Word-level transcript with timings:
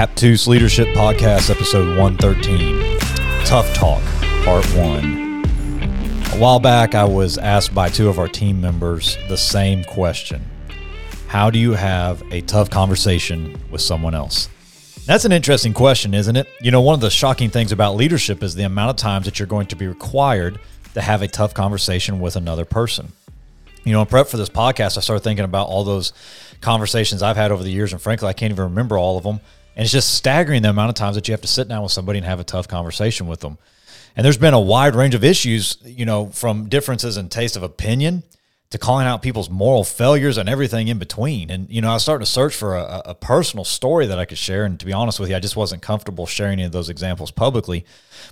Aptus 0.00 0.46
Leadership 0.46 0.88
Podcast, 0.94 1.50
episode 1.50 1.98
113 1.98 2.98
Tough 3.44 3.70
Talk, 3.74 4.02
Part 4.46 4.64
1. 4.74 5.44
A 6.32 6.38
while 6.38 6.58
back, 6.58 6.94
I 6.94 7.04
was 7.04 7.36
asked 7.36 7.74
by 7.74 7.90
two 7.90 8.08
of 8.08 8.18
our 8.18 8.26
team 8.26 8.62
members 8.62 9.18
the 9.28 9.36
same 9.36 9.84
question 9.84 10.42
How 11.26 11.50
do 11.50 11.58
you 11.58 11.72
have 11.72 12.22
a 12.32 12.40
tough 12.40 12.70
conversation 12.70 13.60
with 13.70 13.82
someone 13.82 14.14
else? 14.14 14.48
That's 15.04 15.26
an 15.26 15.32
interesting 15.32 15.74
question, 15.74 16.14
isn't 16.14 16.34
it? 16.34 16.48
You 16.62 16.70
know, 16.70 16.80
one 16.80 16.94
of 16.94 17.02
the 17.02 17.10
shocking 17.10 17.50
things 17.50 17.70
about 17.70 17.94
leadership 17.94 18.42
is 18.42 18.54
the 18.54 18.62
amount 18.62 18.88
of 18.88 18.96
times 18.96 19.26
that 19.26 19.38
you're 19.38 19.46
going 19.46 19.66
to 19.66 19.76
be 19.76 19.86
required 19.86 20.58
to 20.94 21.02
have 21.02 21.20
a 21.20 21.28
tough 21.28 21.52
conversation 21.52 22.20
with 22.20 22.36
another 22.36 22.64
person. 22.64 23.12
You 23.84 23.92
know, 23.92 24.00
in 24.00 24.06
prep 24.06 24.28
for 24.28 24.38
this 24.38 24.48
podcast, 24.48 24.96
I 24.96 25.02
started 25.02 25.24
thinking 25.24 25.44
about 25.44 25.66
all 25.66 25.84
those 25.84 26.14
conversations 26.62 27.22
I've 27.22 27.36
had 27.36 27.52
over 27.52 27.62
the 27.62 27.70
years, 27.70 27.92
and 27.92 28.00
frankly, 28.00 28.28
I 28.28 28.32
can't 28.32 28.50
even 28.50 28.64
remember 28.64 28.96
all 28.96 29.18
of 29.18 29.24
them. 29.24 29.40
And 29.76 29.84
it's 29.84 29.92
just 29.92 30.14
staggering 30.14 30.62
the 30.62 30.70
amount 30.70 30.90
of 30.90 30.94
times 30.94 31.16
that 31.16 31.28
you 31.28 31.32
have 31.32 31.40
to 31.42 31.48
sit 31.48 31.68
down 31.68 31.82
with 31.82 31.92
somebody 31.92 32.18
and 32.18 32.26
have 32.26 32.40
a 32.40 32.44
tough 32.44 32.68
conversation 32.68 33.26
with 33.26 33.40
them. 33.40 33.58
And 34.16 34.24
there's 34.24 34.38
been 34.38 34.54
a 34.54 34.60
wide 34.60 34.94
range 34.94 35.14
of 35.14 35.24
issues, 35.24 35.78
you 35.84 36.04
know, 36.04 36.26
from 36.26 36.68
differences 36.68 37.16
in 37.16 37.28
taste 37.28 37.56
of 37.56 37.62
opinion 37.62 38.22
to 38.70 38.78
calling 38.78 39.04
out 39.04 39.20
people's 39.20 39.50
moral 39.50 39.82
failures 39.82 40.38
and 40.38 40.48
everything 40.48 40.86
in 40.86 40.96
between. 40.96 41.50
And, 41.50 41.68
you 41.68 41.80
know, 41.80 41.90
I 41.90 41.94
was 41.94 42.04
starting 42.04 42.24
to 42.24 42.30
search 42.30 42.54
for 42.54 42.76
a, 42.76 43.02
a, 43.06 43.14
personal 43.16 43.64
story 43.64 44.06
that 44.06 44.18
I 44.18 44.24
could 44.24 44.38
share. 44.38 44.64
And 44.64 44.78
to 44.78 44.86
be 44.86 44.92
honest 44.92 45.18
with 45.18 45.28
you, 45.28 45.34
I 45.34 45.40
just 45.40 45.56
wasn't 45.56 45.82
comfortable 45.82 46.24
sharing 46.24 46.54
any 46.54 46.64
of 46.64 46.70
those 46.70 46.88
examples 46.88 47.32
publicly. 47.32 47.84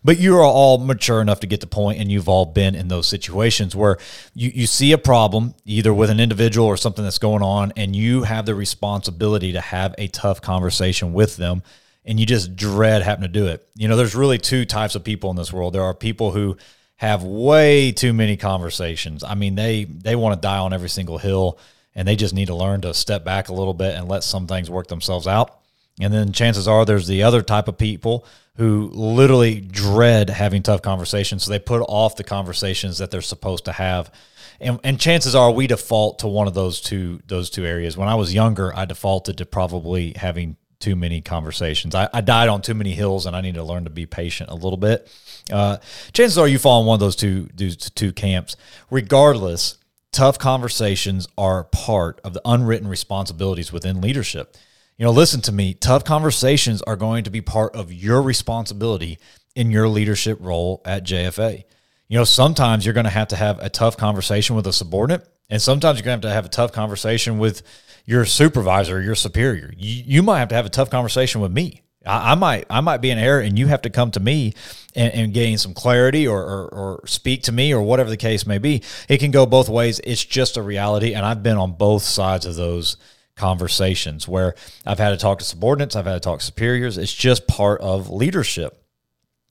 But 0.04 0.18
you 0.18 0.36
are 0.36 0.44
all 0.44 0.78
mature 0.78 1.20
enough 1.20 1.40
to 1.40 1.48
get 1.48 1.60
the 1.60 1.66
point, 1.66 1.98
and 1.98 2.10
you've 2.10 2.28
all 2.28 2.46
been 2.46 2.76
in 2.76 2.86
those 2.86 3.08
situations 3.08 3.74
where 3.74 3.98
you, 4.32 4.52
you 4.54 4.66
see 4.68 4.92
a 4.92 4.98
problem, 4.98 5.54
either 5.64 5.92
with 5.92 6.08
an 6.08 6.20
individual 6.20 6.68
or 6.68 6.76
something 6.76 7.02
that's 7.02 7.18
going 7.18 7.42
on, 7.42 7.72
and 7.76 7.96
you 7.96 8.22
have 8.22 8.46
the 8.46 8.54
responsibility 8.54 9.52
to 9.52 9.60
have 9.60 9.92
a 9.98 10.06
tough 10.06 10.40
conversation 10.40 11.12
with 11.12 11.36
them. 11.36 11.64
And 12.04 12.18
you 12.18 12.24
just 12.24 12.54
dread 12.54 13.02
having 13.02 13.22
to 13.22 13.28
do 13.28 13.48
it. 13.48 13.68
You 13.74 13.88
know, 13.88 13.96
there's 13.96 14.14
really 14.14 14.38
two 14.38 14.64
types 14.64 14.94
of 14.94 15.02
people 15.02 15.30
in 15.30 15.36
this 15.36 15.52
world. 15.52 15.74
There 15.74 15.82
are 15.82 15.92
people 15.92 16.30
who 16.30 16.56
have 16.98 17.22
way 17.22 17.92
too 17.92 18.12
many 18.12 18.36
conversations. 18.36 19.22
I 19.22 19.34
mean, 19.34 19.54
they 19.54 19.84
they 19.84 20.16
want 20.16 20.34
to 20.34 20.40
die 20.40 20.58
on 20.58 20.72
every 20.72 20.88
single 20.88 21.18
hill, 21.18 21.58
and 21.94 22.06
they 22.06 22.16
just 22.16 22.34
need 22.34 22.46
to 22.46 22.54
learn 22.54 22.80
to 22.82 22.92
step 22.92 23.24
back 23.24 23.48
a 23.48 23.54
little 23.54 23.72
bit 23.72 23.94
and 23.94 24.08
let 24.08 24.24
some 24.24 24.46
things 24.46 24.68
work 24.68 24.88
themselves 24.88 25.26
out. 25.26 25.60
And 26.00 26.12
then 26.12 26.32
chances 26.32 26.66
are 26.68 26.84
there's 26.84 27.06
the 27.06 27.22
other 27.22 27.40
type 27.42 27.68
of 27.68 27.78
people 27.78 28.26
who 28.56 28.90
literally 28.92 29.60
dread 29.60 30.28
having 30.28 30.62
tough 30.64 30.82
conversations, 30.82 31.44
so 31.44 31.52
they 31.52 31.60
put 31.60 31.82
off 31.88 32.16
the 32.16 32.24
conversations 32.24 32.98
that 32.98 33.12
they're 33.12 33.22
supposed 33.22 33.64
to 33.66 33.72
have. 33.72 34.12
And, 34.60 34.80
and 34.82 34.98
chances 34.98 35.36
are 35.36 35.52
we 35.52 35.68
default 35.68 36.18
to 36.20 36.26
one 36.26 36.48
of 36.48 36.54
those 36.54 36.80
two 36.80 37.20
those 37.28 37.48
two 37.48 37.64
areas. 37.64 37.96
When 37.96 38.08
I 38.08 38.16
was 38.16 38.34
younger, 38.34 38.74
I 38.76 38.86
defaulted 38.86 39.38
to 39.38 39.46
probably 39.46 40.14
having 40.16 40.56
too 40.80 40.94
many 40.94 41.20
conversations. 41.20 41.94
I, 41.94 42.08
I, 42.12 42.20
died 42.20 42.48
on 42.48 42.62
too 42.62 42.74
many 42.74 42.92
hills, 42.92 43.26
and 43.26 43.34
I 43.34 43.40
need 43.40 43.56
to 43.56 43.64
learn 43.64 43.84
to 43.84 43.90
be 43.90 44.06
patient 44.06 44.50
a 44.50 44.54
little 44.54 44.76
bit. 44.76 45.12
Uh, 45.50 45.78
chances 46.12 46.38
are 46.38 46.46
you 46.46 46.58
fall 46.58 46.80
in 46.80 46.86
one 46.86 46.94
of 46.94 47.00
those 47.00 47.16
two, 47.16 48.12
camps. 48.12 48.56
Regardless, 48.90 49.78
tough 50.12 50.38
conversations 50.38 51.26
are 51.36 51.64
part 51.64 52.20
of 52.22 52.32
the 52.32 52.42
unwritten 52.44 52.88
responsibilities 52.88 53.72
within 53.72 54.00
leadership. 54.00 54.56
You 54.96 55.04
know, 55.04 55.12
listen 55.12 55.40
to 55.42 55.52
me. 55.52 55.74
Tough 55.74 56.04
conversations 56.04 56.82
are 56.82 56.96
going 56.96 57.24
to 57.24 57.30
be 57.30 57.40
part 57.40 57.74
of 57.74 57.92
your 57.92 58.22
responsibility 58.22 59.18
in 59.54 59.70
your 59.70 59.88
leadership 59.88 60.38
role 60.40 60.82
at 60.84 61.04
JFA. 61.04 61.64
You 62.08 62.16
know, 62.18 62.24
sometimes 62.24 62.84
you're 62.84 62.94
going 62.94 63.04
to 63.04 63.10
have 63.10 63.28
to 63.28 63.36
have 63.36 63.58
a 63.58 63.68
tough 63.68 63.96
conversation 63.96 64.56
with 64.56 64.66
a 64.66 64.72
subordinate, 64.72 65.28
and 65.50 65.60
sometimes 65.60 65.98
you're 65.98 66.04
going 66.04 66.20
to 66.20 66.28
have 66.28 66.30
to 66.30 66.34
have 66.34 66.46
a 66.46 66.48
tough 66.48 66.72
conversation 66.72 67.38
with 67.38 67.62
your 68.06 68.24
supervisor, 68.24 69.00
your 69.02 69.14
superior. 69.14 69.72
You, 69.76 70.02
you 70.06 70.22
might 70.22 70.38
have 70.38 70.48
to 70.48 70.54
have 70.54 70.66
a 70.66 70.70
tough 70.70 70.88
conversation 70.88 71.42
with 71.42 71.52
me. 71.52 71.82
I, 72.06 72.32
I 72.32 72.34
might 72.34 72.66
I 72.70 72.80
might 72.80 73.02
be 73.02 73.10
in 73.10 73.18
error, 73.18 73.40
and 73.40 73.58
you 73.58 73.66
have 73.66 73.82
to 73.82 73.90
come 73.90 74.10
to 74.12 74.20
me 74.20 74.54
and, 74.94 75.12
and 75.12 75.34
gain 75.34 75.58
some 75.58 75.74
clarity 75.74 76.26
or, 76.26 76.40
or, 76.40 76.68
or 76.68 77.06
speak 77.06 77.42
to 77.44 77.52
me 77.52 77.74
or 77.74 77.82
whatever 77.82 78.08
the 78.08 78.16
case 78.16 78.46
may 78.46 78.58
be. 78.58 78.82
It 79.08 79.18
can 79.18 79.30
go 79.30 79.44
both 79.44 79.68
ways. 79.68 80.00
It's 80.02 80.24
just 80.24 80.56
a 80.56 80.62
reality, 80.62 81.12
and 81.12 81.26
I've 81.26 81.42
been 81.42 81.58
on 81.58 81.72
both 81.72 82.02
sides 82.02 82.46
of 82.46 82.56
those 82.56 82.96
conversations 83.36 84.26
where 84.26 84.54
I've 84.86 84.98
had 84.98 85.10
to 85.10 85.16
talk 85.18 85.38
to 85.40 85.44
subordinates, 85.44 85.94
I've 85.94 86.06
had 86.06 86.14
to 86.14 86.20
talk 86.20 86.40
to 86.40 86.44
superiors. 86.44 86.96
It's 86.96 87.12
just 87.12 87.46
part 87.46 87.80
of 87.82 88.10
leadership. 88.10 88.82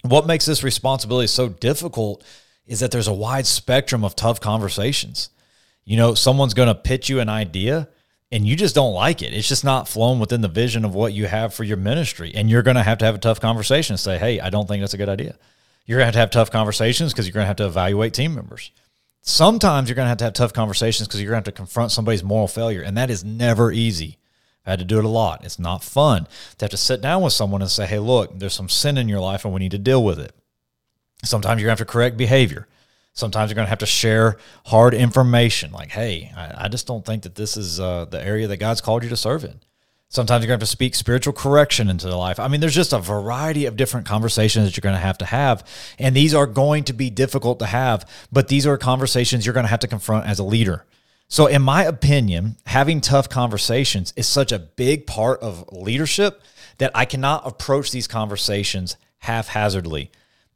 What 0.02 0.28
makes 0.28 0.46
this 0.46 0.64
responsibility 0.64 1.28
so 1.28 1.50
difficult 1.50 2.24
is 2.68 2.82
that 2.82 2.92
there's 2.92 3.08
a 3.08 3.14
wide 3.14 3.48
spectrum 3.48 4.04
of 4.04 4.16
tough 4.16 4.40
conversations. 4.40 5.30
You 5.86 5.98
know, 5.98 6.14
someone's 6.14 6.54
going 6.54 6.68
to 6.68 6.76
pitch 6.76 7.10
you 7.10 7.20
an 7.20 7.30
idea 7.30 7.88
and 8.32 8.46
you 8.46 8.58
just 8.58 8.76
don't 8.76 8.94
like 8.94 9.22
it. 9.22 9.34
It's 9.34 9.48
just 9.48 9.64
not 9.64 9.88
flowing 9.88 10.20
within 10.20 10.42
the 10.42 10.50
vision 10.50 10.84
of 10.84 10.94
what 10.94 11.14
you 11.14 11.28
have 11.28 11.54
for 11.54 11.64
your 11.64 11.78
ministry. 11.78 12.34
And 12.36 12.50
you're 12.50 12.62
going 12.62 12.76
to 12.76 12.84
have 12.84 12.98
to 12.98 13.06
have 13.06 13.16
a 13.16 13.20
tough 13.20 13.40
conversation 13.40 13.94
and 13.94 14.00
say, 14.00 14.18
hey, 14.18 14.42
I 14.42 14.50
don't 14.50 14.68
think 14.68 14.82
that's 14.82 14.94
a 14.94 14.98
good 14.98 15.08
idea. 15.08 15.38
You're 15.86 16.00
going 16.00 16.04
to 16.04 16.08
have 16.08 16.14
to 16.14 16.20
have 16.20 16.32
tough 16.32 16.52
conversations 16.52 17.14
because 17.14 17.26
you're 17.26 17.34
going 17.34 17.46
to 17.46 17.48
have 17.48 17.56
to 17.58 17.66
evaluate 17.66 18.14
team 18.14 18.36
members. 18.36 18.72
Sometimes 19.22 19.88
you're 19.88 19.96
going 19.96 20.06
to 20.06 20.10
have 20.10 20.18
to 20.18 20.24
have 20.26 20.34
tough 20.34 20.52
conversations 20.52 21.08
because 21.08 21.22
you're 21.22 21.32
going 21.32 21.42
to 21.42 21.48
have 21.48 21.56
to 21.56 21.58
confront 21.58 21.92
somebody's 21.92 22.24
moral 22.24 22.50
failure. 22.50 22.82
And 22.82 22.98
that 22.98 23.10
is 23.10 23.24
never 23.24 23.72
easy. 23.72 24.18
I 24.66 24.72
had 24.72 24.80
to 24.80 24.86
do 24.86 25.00
it 25.00 25.06
a 25.06 25.10
lot. 25.10 25.46
It's 25.46 25.60
not 25.60 25.82
fun 25.82 26.28
to 26.58 26.66
have 26.66 26.72
to 26.72 26.78
sit 26.78 27.00
down 27.00 27.22
with 27.22 27.32
someone 27.32 27.62
and 27.62 27.72
say, 27.72 27.86
hey, 27.86 28.00
look, 28.00 28.38
there's 28.38 28.54
some 28.54 28.68
sin 28.68 28.98
in 28.98 29.08
your 29.08 29.22
life 29.22 29.46
and 29.46 29.54
we 29.54 29.60
need 29.60 29.72
to 29.72 29.78
deal 29.78 30.04
with 30.04 30.20
it. 30.20 30.34
Sometimes 31.24 31.62
you're 31.62 31.68
going 31.68 31.78
to 31.78 31.82
have 31.82 31.88
to 31.88 31.92
correct 31.92 32.18
behavior. 32.18 32.68
Sometimes 33.14 33.50
you're 33.50 33.56
going 33.56 33.66
to 33.66 33.70
have 33.70 33.80
to 33.80 33.88
share 33.88 34.38
hard 34.66 34.94
information 34.94 35.72
like, 35.72 35.90
hey, 35.90 36.32
I, 36.38 36.66
I 36.66 36.68
just 36.68 36.86
don't 36.86 37.04
think 37.04 37.24
that 37.24 37.36
this 37.36 37.58
is 37.58 37.80
uh, 37.80 38.06
the 38.06 38.24
area 38.24 38.48
that 38.48 38.58
God's 38.58 38.82
called 38.82 39.04
you 39.04 39.10
to 39.10 39.18
serve 39.18 39.44
in. 39.44 39.60
Sometimes 40.10 40.44
you're 40.44 40.48
going 40.48 40.60
to 40.60 40.64
have 40.64 40.70
to 40.70 40.72
speak 40.72 40.96
spiritual 40.96 41.34
correction 41.34 41.90
into 41.90 42.08
the 42.08 42.16
life. 42.16 42.40
I 42.40 42.48
mean, 42.48 42.62
there's 42.62 42.76
just 42.76 42.94
a 42.94 43.00
variety 43.00 43.66
of 43.66 43.76
different 43.76 44.06
conversations 44.06 44.66
that 44.66 44.78
you're 44.78 44.84
going 44.84 44.96
to 44.96 45.02
have 45.02 45.18
to 45.18 45.26
have. 45.26 45.68
And 46.00 46.16
these 46.16 46.34
are 46.34 46.46
going 46.46 46.86
to 46.86 46.94
be 46.94 47.10
difficult 47.10 47.60
to 47.60 47.66
have, 47.66 48.10
but 48.32 48.48
these 48.48 48.66
are 48.66 48.78
conversations 48.78 49.46
you're 49.46 49.54
going 49.54 49.66
to 49.66 49.70
have 49.70 49.82
to 49.82 49.88
confront 49.88 50.26
as 50.28 50.40
a 50.40 50.44
leader. 50.44 50.86
So, 51.28 51.48
in 51.48 51.62
my 51.62 51.84
opinion, 51.84 52.56
having 52.68 53.02
tough 53.02 53.28
conversations 53.28 54.14
is 54.16 54.28
such 54.28 54.54
a 54.54 54.60
big 54.60 55.08
part 55.08 55.42
of 55.42 55.68
leadership 55.74 56.42
that 56.78 56.92
I 56.96 57.04
cannot 57.04 57.46
approach 57.46 57.92
these 57.92 58.08
conversations 58.08 58.96
haphazardly 59.20 60.10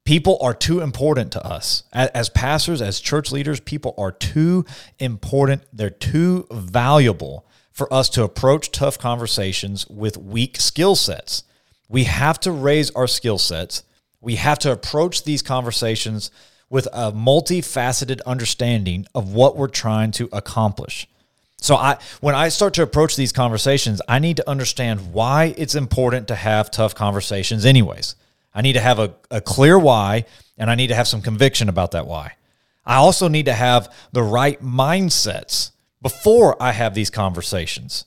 people 0.05 0.37
are 0.41 0.53
too 0.53 0.81
important 0.81 1.31
to 1.33 1.45
us. 1.45 1.83
As 1.93 2.29
pastors 2.29 2.81
as 2.81 2.99
church 2.99 3.31
leaders 3.31 3.59
people 3.59 3.93
are 3.97 4.11
too 4.11 4.65
important. 4.99 5.63
They're 5.73 5.89
too 5.89 6.47
valuable 6.51 7.45
for 7.71 7.91
us 7.93 8.09
to 8.09 8.23
approach 8.23 8.71
tough 8.71 8.97
conversations 8.99 9.87
with 9.87 10.17
weak 10.17 10.57
skill 10.57 10.95
sets. 10.95 11.43
We 11.87 12.05
have 12.05 12.39
to 12.41 12.51
raise 12.51 12.91
our 12.91 13.07
skill 13.07 13.37
sets. 13.37 13.83
We 14.19 14.35
have 14.35 14.59
to 14.59 14.71
approach 14.71 15.23
these 15.23 15.41
conversations 15.41 16.31
with 16.69 16.87
a 16.93 17.11
multifaceted 17.11 18.21
understanding 18.25 19.05
of 19.13 19.33
what 19.33 19.57
we're 19.57 19.67
trying 19.67 20.11
to 20.11 20.29
accomplish. 20.31 21.07
So 21.59 21.75
I 21.75 21.97
when 22.21 22.33
I 22.33 22.49
start 22.49 22.73
to 22.75 22.81
approach 22.81 23.15
these 23.15 23.31
conversations, 23.31 24.01
I 24.07 24.19
need 24.19 24.37
to 24.37 24.49
understand 24.49 25.13
why 25.13 25.53
it's 25.57 25.75
important 25.75 26.27
to 26.29 26.35
have 26.35 26.71
tough 26.71 26.95
conversations 26.95 27.65
anyways. 27.65 28.15
I 28.53 28.61
need 28.61 28.73
to 28.73 28.81
have 28.81 28.99
a, 28.99 29.15
a 29.29 29.41
clear 29.41 29.79
why, 29.79 30.25
and 30.57 30.69
I 30.69 30.75
need 30.75 30.87
to 30.87 30.95
have 30.95 31.07
some 31.07 31.21
conviction 31.21 31.69
about 31.69 31.91
that 31.91 32.07
why. 32.07 32.33
I 32.85 32.95
also 32.95 33.27
need 33.27 33.45
to 33.45 33.53
have 33.53 33.93
the 34.11 34.23
right 34.23 34.61
mindsets 34.61 35.71
before 36.01 36.61
I 36.61 36.71
have 36.71 36.93
these 36.93 37.09
conversations. 37.09 38.05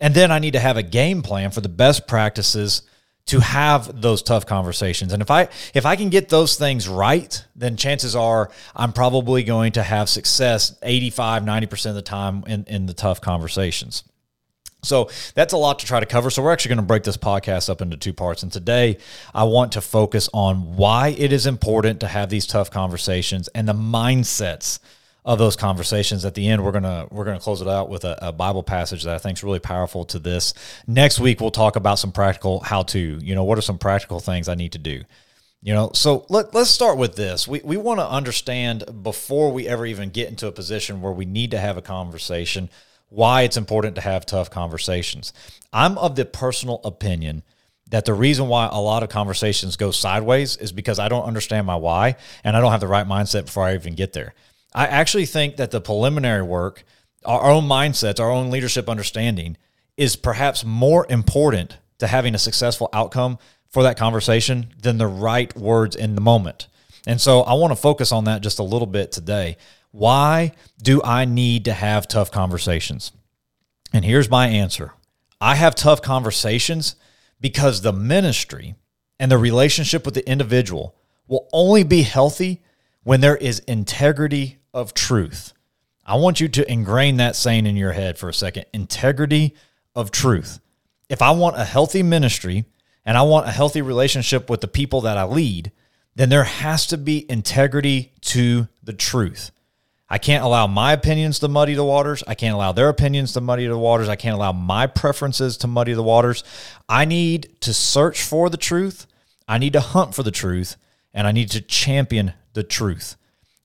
And 0.00 0.14
then 0.14 0.30
I 0.30 0.38
need 0.38 0.52
to 0.52 0.60
have 0.60 0.76
a 0.76 0.82
game 0.82 1.22
plan 1.22 1.50
for 1.50 1.60
the 1.60 1.68
best 1.68 2.06
practices 2.06 2.82
to 3.26 3.40
have 3.40 4.00
those 4.00 4.22
tough 4.22 4.46
conversations. 4.46 5.12
And 5.12 5.20
if 5.20 5.30
I 5.30 5.48
if 5.74 5.84
I 5.84 5.96
can 5.96 6.10
get 6.10 6.28
those 6.28 6.56
things 6.56 6.88
right, 6.88 7.44
then 7.56 7.76
chances 7.76 8.14
are 8.14 8.50
I'm 8.74 8.92
probably 8.92 9.42
going 9.42 9.72
to 9.72 9.82
have 9.82 10.08
success 10.08 10.76
85, 10.82 11.42
90% 11.42 11.86
of 11.86 11.94
the 11.96 12.02
time 12.02 12.44
in, 12.46 12.64
in 12.68 12.86
the 12.86 12.94
tough 12.94 13.20
conversations. 13.20 14.04
So 14.86 15.10
that's 15.34 15.52
a 15.52 15.56
lot 15.56 15.78
to 15.80 15.86
try 15.86 16.00
to 16.00 16.06
cover. 16.06 16.30
So 16.30 16.42
we're 16.42 16.52
actually 16.52 16.70
going 16.70 16.78
to 16.78 16.84
break 16.84 17.02
this 17.02 17.16
podcast 17.16 17.68
up 17.68 17.82
into 17.82 17.96
two 17.96 18.12
parts. 18.12 18.42
And 18.42 18.52
today 18.52 18.98
I 19.34 19.44
want 19.44 19.72
to 19.72 19.80
focus 19.80 20.28
on 20.32 20.76
why 20.76 21.08
it 21.08 21.32
is 21.32 21.46
important 21.46 22.00
to 22.00 22.08
have 22.08 22.30
these 22.30 22.46
tough 22.46 22.70
conversations 22.70 23.48
and 23.48 23.68
the 23.68 23.74
mindsets 23.74 24.78
of 25.26 25.38
those 25.38 25.56
conversations. 25.56 26.24
At 26.24 26.34
the 26.34 26.48
end, 26.48 26.64
we're 26.64 26.72
gonna 26.72 27.08
we're 27.10 27.24
gonna 27.24 27.40
close 27.40 27.60
it 27.60 27.66
out 27.66 27.90
with 27.90 28.04
a, 28.04 28.28
a, 28.28 28.32
Bible 28.32 28.62
passage 28.62 29.02
that 29.02 29.14
I 29.16 29.18
think 29.18 29.36
is 29.36 29.42
really 29.42 29.58
powerful 29.58 30.04
to 30.06 30.20
this. 30.20 30.54
Next 30.86 31.18
week 31.18 31.40
we'll 31.40 31.50
talk 31.50 31.74
about 31.74 31.98
some 31.98 32.12
practical 32.12 32.60
how 32.60 32.84
to. 32.84 32.98
You 33.20 33.34
know, 33.34 33.42
what 33.42 33.58
are 33.58 33.62
some 33.62 33.76
practical 33.76 34.20
things 34.20 34.48
I 34.48 34.54
need 34.54 34.72
to 34.72 34.78
do? 34.78 35.02
You 35.62 35.74
know, 35.74 35.90
so 35.94 36.26
let, 36.28 36.54
let's 36.54 36.70
start 36.70 36.96
with 36.96 37.16
this. 37.16 37.48
We, 37.48 37.60
we 37.64 37.76
want 37.76 37.98
to 37.98 38.08
understand 38.08 38.84
before 39.02 39.50
we 39.50 39.66
ever 39.66 39.84
even 39.84 40.10
get 40.10 40.28
into 40.28 40.46
a 40.46 40.52
position 40.52 41.00
where 41.00 41.12
we 41.12 41.24
need 41.24 41.50
to 41.50 41.58
have 41.58 41.76
a 41.76 41.82
conversation 41.82 42.70
why 43.16 43.42
it's 43.42 43.56
important 43.56 43.94
to 43.94 44.02
have 44.02 44.26
tough 44.26 44.50
conversations. 44.50 45.32
I'm 45.72 45.96
of 45.96 46.16
the 46.16 46.26
personal 46.26 46.82
opinion 46.84 47.42
that 47.88 48.04
the 48.04 48.12
reason 48.12 48.46
why 48.46 48.68
a 48.70 48.78
lot 48.78 49.02
of 49.02 49.08
conversations 49.08 49.76
go 49.76 49.90
sideways 49.90 50.58
is 50.58 50.70
because 50.70 50.98
I 50.98 51.08
don't 51.08 51.24
understand 51.24 51.66
my 51.66 51.76
why 51.76 52.16
and 52.44 52.54
I 52.54 52.60
don't 52.60 52.72
have 52.72 52.80
the 52.80 52.86
right 52.86 53.06
mindset 53.06 53.46
before 53.46 53.64
I 53.64 53.74
even 53.74 53.94
get 53.94 54.12
there. 54.12 54.34
I 54.74 54.86
actually 54.86 55.24
think 55.24 55.56
that 55.56 55.70
the 55.70 55.80
preliminary 55.80 56.42
work, 56.42 56.84
our 57.24 57.50
own 57.50 57.64
mindsets, 57.64 58.20
our 58.20 58.30
own 58.30 58.50
leadership 58.50 58.86
understanding 58.86 59.56
is 59.96 60.14
perhaps 60.14 60.62
more 60.62 61.06
important 61.08 61.78
to 62.00 62.08
having 62.08 62.34
a 62.34 62.38
successful 62.38 62.90
outcome 62.92 63.38
for 63.70 63.82
that 63.84 63.96
conversation 63.96 64.74
than 64.82 64.98
the 64.98 65.06
right 65.06 65.56
words 65.56 65.96
in 65.96 66.16
the 66.16 66.20
moment. 66.20 66.68
And 67.06 67.18
so 67.18 67.40
I 67.40 67.54
want 67.54 67.70
to 67.70 67.76
focus 67.76 68.12
on 68.12 68.24
that 68.24 68.42
just 68.42 68.58
a 68.58 68.62
little 68.62 68.86
bit 68.86 69.10
today. 69.10 69.56
Why 69.96 70.52
do 70.82 71.00
I 71.02 71.24
need 71.24 71.64
to 71.64 71.72
have 71.72 72.06
tough 72.06 72.30
conversations? 72.30 73.12
And 73.94 74.04
here's 74.04 74.28
my 74.28 74.46
answer 74.46 74.92
I 75.40 75.54
have 75.54 75.74
tough 75.74 76.02
conversations 76.02 76.96
because 77.40 77.80
the 77.80 77.94
ministry 77.94 78.74
and 79.18 79.32
the 79.32 79.38
relationship 79.38 80.04
with 80.04 80.12
the 80.12 80.28
individual 80.28 80.94
will 81.26 81.48
only 81.50 81.82
be 81.82 82.02
healthy 82.02 82.62
when 83.04 83.22
there 83.22 83.36
is 83.36 83.60
integrity 83.60 84.58
of 84.74 84.92
truth. 84.92 85.54
I 86.04 86.16
want 86.16 86.40
you 86.40 86.48
to 86.48 86.70
ingrain 86.70 87.16
that 87.16 87.34
saying 87.34 87.64
in 87.64 87.74
your 87.74 87.92
head 87.92 88.18
for 88.18 88.28
a 88.28 88.34
second 88.34 88.66
integrity 88.74 89.54
of 89.94 90.10
truth. 90.10 90.60
If 91.08 91.22
I 91.22 91.30
want 91.30 91.56
a 91.56 91.64
healthy 91.64 92.02
ministry 92.02 92.66
and 93.06 93.16
I 93.16 93.22
want 93.22 93.48
a 93.48 93.50
healthy 93.50 93.80
relationship 93.80 94.50
with 94.50 94.60
the 94.60 94.68
people 94.68 95.00
that 95.00 95.16
I 95.16 95.24
lead, 95.24 95.72
then 96.14 96.28
there 96.28 96.44
has 96.44 96.86
to 96.88 96.98
be 96.98 97.24
integrity 97.30 98.12
to 98.20 98.68
the 98.82 98.92
truth. 98.92 99.52
I 100.08 100.18
can't 100.18 100.44
allow 100.44 100.66
my 100.66 100.92
opinions 100.92 101.40
to 101.40 101.48
muddy 101.48 101.74
the 101.74 101.84
waters. 101.84 102.22
I 102.26 102.34
can't 102.34 102.54
allow 102.54 102.72
their 102.72 102.88
opinions 102.88 103.32
to 103.32 103.40
muddy 103.40 103.66
the 103.66 103.76
waters. 103.76 104.08
I 104.08 104.16
can't 104.16 104.36
allow 104.36 104.52
my 104.52 104.86
preferences 104.86 105.56
to 105.58 105.66
muddy 105.66 105.94
the 105.94 106.02
waters. 106.02 106.44
I 106.88 107.04
need 107.04 107.60
to 107.62 107.74
search 107.74 108.22
for 108.22 108.48
the 108.48 108.56
truth. 108.56 109.06
I 109.48 109.58
need 109.58 109.72
to 109.72 109.80
hunt 109.80 110.14
for 110.14 110.22
the 110.22 110.30
truth 110.30 110.76
and 111.12 111.26
I 111.26 111.32
need 111.32 111.50
to 111.52 111.60
champion 111.60 112.34
the 112.52 112.62
truth. 112.62 113.16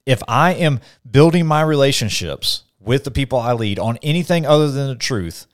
If 0.05 0.23
I 0.27 0.53
am 0.53 0.79
building 1.09 1.45
my 1.45 1.61
relationships 1.61 2.63
with 2.79 3.03
the 3.03 3.11
people 3.11 3.37
I 3.37 3.53
lead 3.53 3.77
on 3.77 3.99
anything 4.01 4.45
other 4.47 4.71
than 4.71 4.87
the 4.87 4.95
truth, 4.95 5.45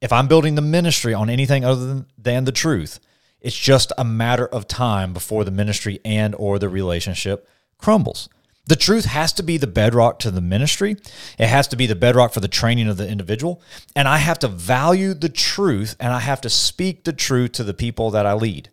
if 0.00 0.12
I'm 0.12 0.28
building 0.28 0.54
the 0.54 0.62
ministry 0.62 1.14
on 1.14 1.28
anything 1.28 1.64
other 1.64 1.86
than, 1.86 2.06
than 2.16 2.44
the 2.44 2.52
truth, 2.52 3.00
it's 3.40 3.56
just 3.56 3.92
a 3.98 4.04
matter 4.04 4.46
of 4.46 4.68
time 4.68 5.12
before 5.12 5.44
the 5.44 5.50
ministry 5.50 5.98
and 6.04 6.34
or 6.36 6.58
the 6.58 6.68
relationship 6.68 7.48
crumbles. 7.78 8.28
The 8.66 8.76
truth 8.76 9.04
has 9.04 9.32
to 9.34 9.42
be 9.44 9.58
the 9.58 9.68
bedrock 9.68 10.18
to 10.20 10.30
the 10.30 10.40
ministry. 10.40 10.96
It 11.38 11.46
has 11.46 11.68
to 11.68 11.76
be 11.76 11.86
the 11.86 11.94
bedrock 11.94 12.32
for 12.32 12.40
the 12.40 12.48
training 12.48 12.88
of 12.88 12.96
the 12.96 13.08
individual. 13.08 13.62
And 13.94 14.08
I 14.08 14.18
have 14.18 14.40
to 14.40 14.48
value 14.48 15.14
the 15.14 15.28
truth 15.28 15.94
and 16.00 16.12
I 16.12 16.18
have 16.18 16.40
to 16.40 16.50
speak 16.50 17.04
the 17.04 17.12
truth 17.12 17.52
to 17.52 17.64
the 17.64 17.74
people 17.74 18.10
that 18.10 18.26
I 18.26 18.34
lead. 18.34 18.70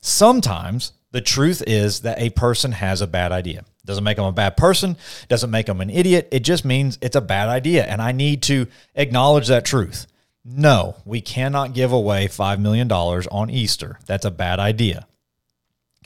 Sometimes 0.00 0.92
the 1.10 1.20
truth 1.20 1.62
is 1.66 2.00
that 2.00 2.20
a 2.20 2.30
person 2.30 2.72
has 2.72 3.00
a 3.00 3.06
bad 3.06 3.32
idea. 3.32 3.64
Doesn't 3.84 4.04
make 4.04 4.16
them 4.16 4.26
a 4.26 4.32
bad 4.32 4.56
person, 4.56 4.96
doesn't 5.28 5.50
make 5.50 5.66
them 5.66 5.80
an 5.80 5.90
idiot. 5.90 6.28
It 6.30 6.40
just 6.40 6.64
means 6.64 6.98
it's 7.02 7.16
a 7.16 7.20
bad 7.20 7.48
idea. 7.48 7.84
And 7.84 8.00
I 8.00 8.12
need 8.12 8.42
to 8.44 8.66
acknowledge 8.94 9.48
that 9.48 9.64
truth. 9.64 10.06
No, 10.44 10.96
we 11.04 11.20
cannot 11.20 11.72
give 11.72 11.92
away 11.92 12.28
$5 12.28 12.60
million 12.60 12.90
on 12.90 13.50
Easter. 13.50 13.98
That's 14.06 14.24
a 14.24 14.30
bad 14.30 14.60
idea. 14.60 15.06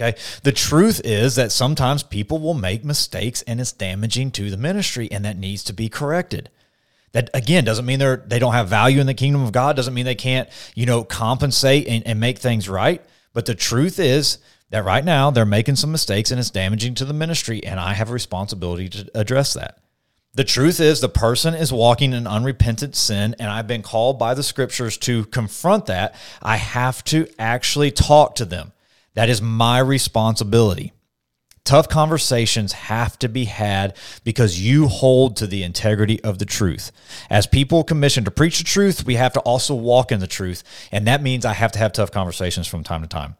Okay. 0.00 0.16
The 0.44 0.52
truth 0.52 1.00
is 1.04 1.34
that 1.34 1.50
sometimes 1.50 2.04
people 2.04 2.38
will 2.38 2.54
make 2.54 2.84
mistakes 2.84 3.42
and 3.42 3.60
it's 3.60 3.72
damaging 3.72 4.30
to 4.32 4.48
the 4.48 4.56
ministry 4.56 5.10
and 5.10 5.24
that 5.24 5.36
needs 5.36 5.64
to 5.64 5.72
be 5.72 5.88
corrected. 5.88 6.50
That 7.12 7.30
again 7.34 7.64
doesn't 7.64 7.86
mean 7.86 7.98
they're 7.98 8.22
they 8.24 8.38
don't 8.38 8.52
have 8.52 8.68
value 8.68 9.00
in 9.00 9.06
the 9.06 9.14
kingdom 9.14 9.42
of 9.42 9.50
God, 9.50 9.74
doesn't 9.74 9.94
mean 9.94 10.04
they 10.04 10.14
can't, 10.14 10.48
you 10.74 10.86
know, 10.86 11.02
compensate 11.02 11.88
and, 11.88 12.06
and 12.06 12.20
make 12.20 12.38
things 12.38 12.68
right. 12.68 13.02
But 13.32 13.46
the 13.46 13.54
truth 13.54 13.98
is 13.98 14.38
that 14.70 14.84
right 14.84 15.04
now 15.04 15.30
they're 15.30 15.46
making 15.46 15.76
some 15.76 15.90
mistakes 15.90 16.30
and 16.30 16.38
it's 16.38 16.50
damaging 16.50 16.94
to 16.96 17.04
the 17.04 17.14
ministry, 17.14 17.64
and 17.64 17.80
I 17.80 17.94
have 17.94 18.10
a 18.10 18.12
responsibility 18.12 18.88
to 18.90 19.10
address 19.14 19.54
that. 19.54 19.78
The 20.34 20.44
truth 20.44 20.78
is, 20.78 21.00
the 21.00 21.08
person 21.08 21.54
is 21.54 21.72
walking 21.72 22.12
in 22.12 22.26
unrepentant 22.26 22.94
sin, 22.94 23.34
and 23.38 23.50
I've 23.50 23.66
been 23.66 23.82
called 23.82 24.18
by 24.18 24.34
the 24.34 24.42
scriptures 24.42 24.96
to 24.98 25.24
confront 25.26 25.86
that. 25.86 26.14
I 26.42 26.56
have 26.56 27.02
to 27.04 27.26
actually 27.38 27.90
talk 27.90 28.34
to 28.36 28.44
them. 28.44 28.72
That 29.18 29.28
is 29.28 29.42
my 29.42 29.80
responsibility. 29.80 30.92
Tough 31.64 31.88
conversations 31.88 32.70
have 32.72 33.18
to 33.18 33.28
be 33.28 33.46
had 33.46 33.96
because 34.22 34.60
you 34.60 34.86
hold 34.86 35.36
to 35.38 35.48
the 35.48 35.64
integrity 35.64 36.22
of 36.22 36.38
the 36.38 36.44
truth. 36.44 36.92
As 37.28 37.44
people 37.44 37.82
commissioned 37.82 38.26
to 38.26 38.30
preach 38.30 38.58
the 38.58 38.64
truth, 38.64 39.04
we 39.04 39.16
have 39.16 39.32
to 39.32 39.40
also 39.40 39.74
walk 39.74 40.12
in 40.12 40.20
the 40.20 40.28
truth. 40.28 40.62
And 40.92 41.08
that 41.08 41.20
means 41.20 41.44
I 41.44 41.54
have 41.54 41.72
to 41.72 41.80
have 41.80 41.92
tough 41.92 42.12
conversations 42.12 42.68
from 42.68 42.84
time 42.84 43.02
to 43.02 43.08
time. 43.08 43.34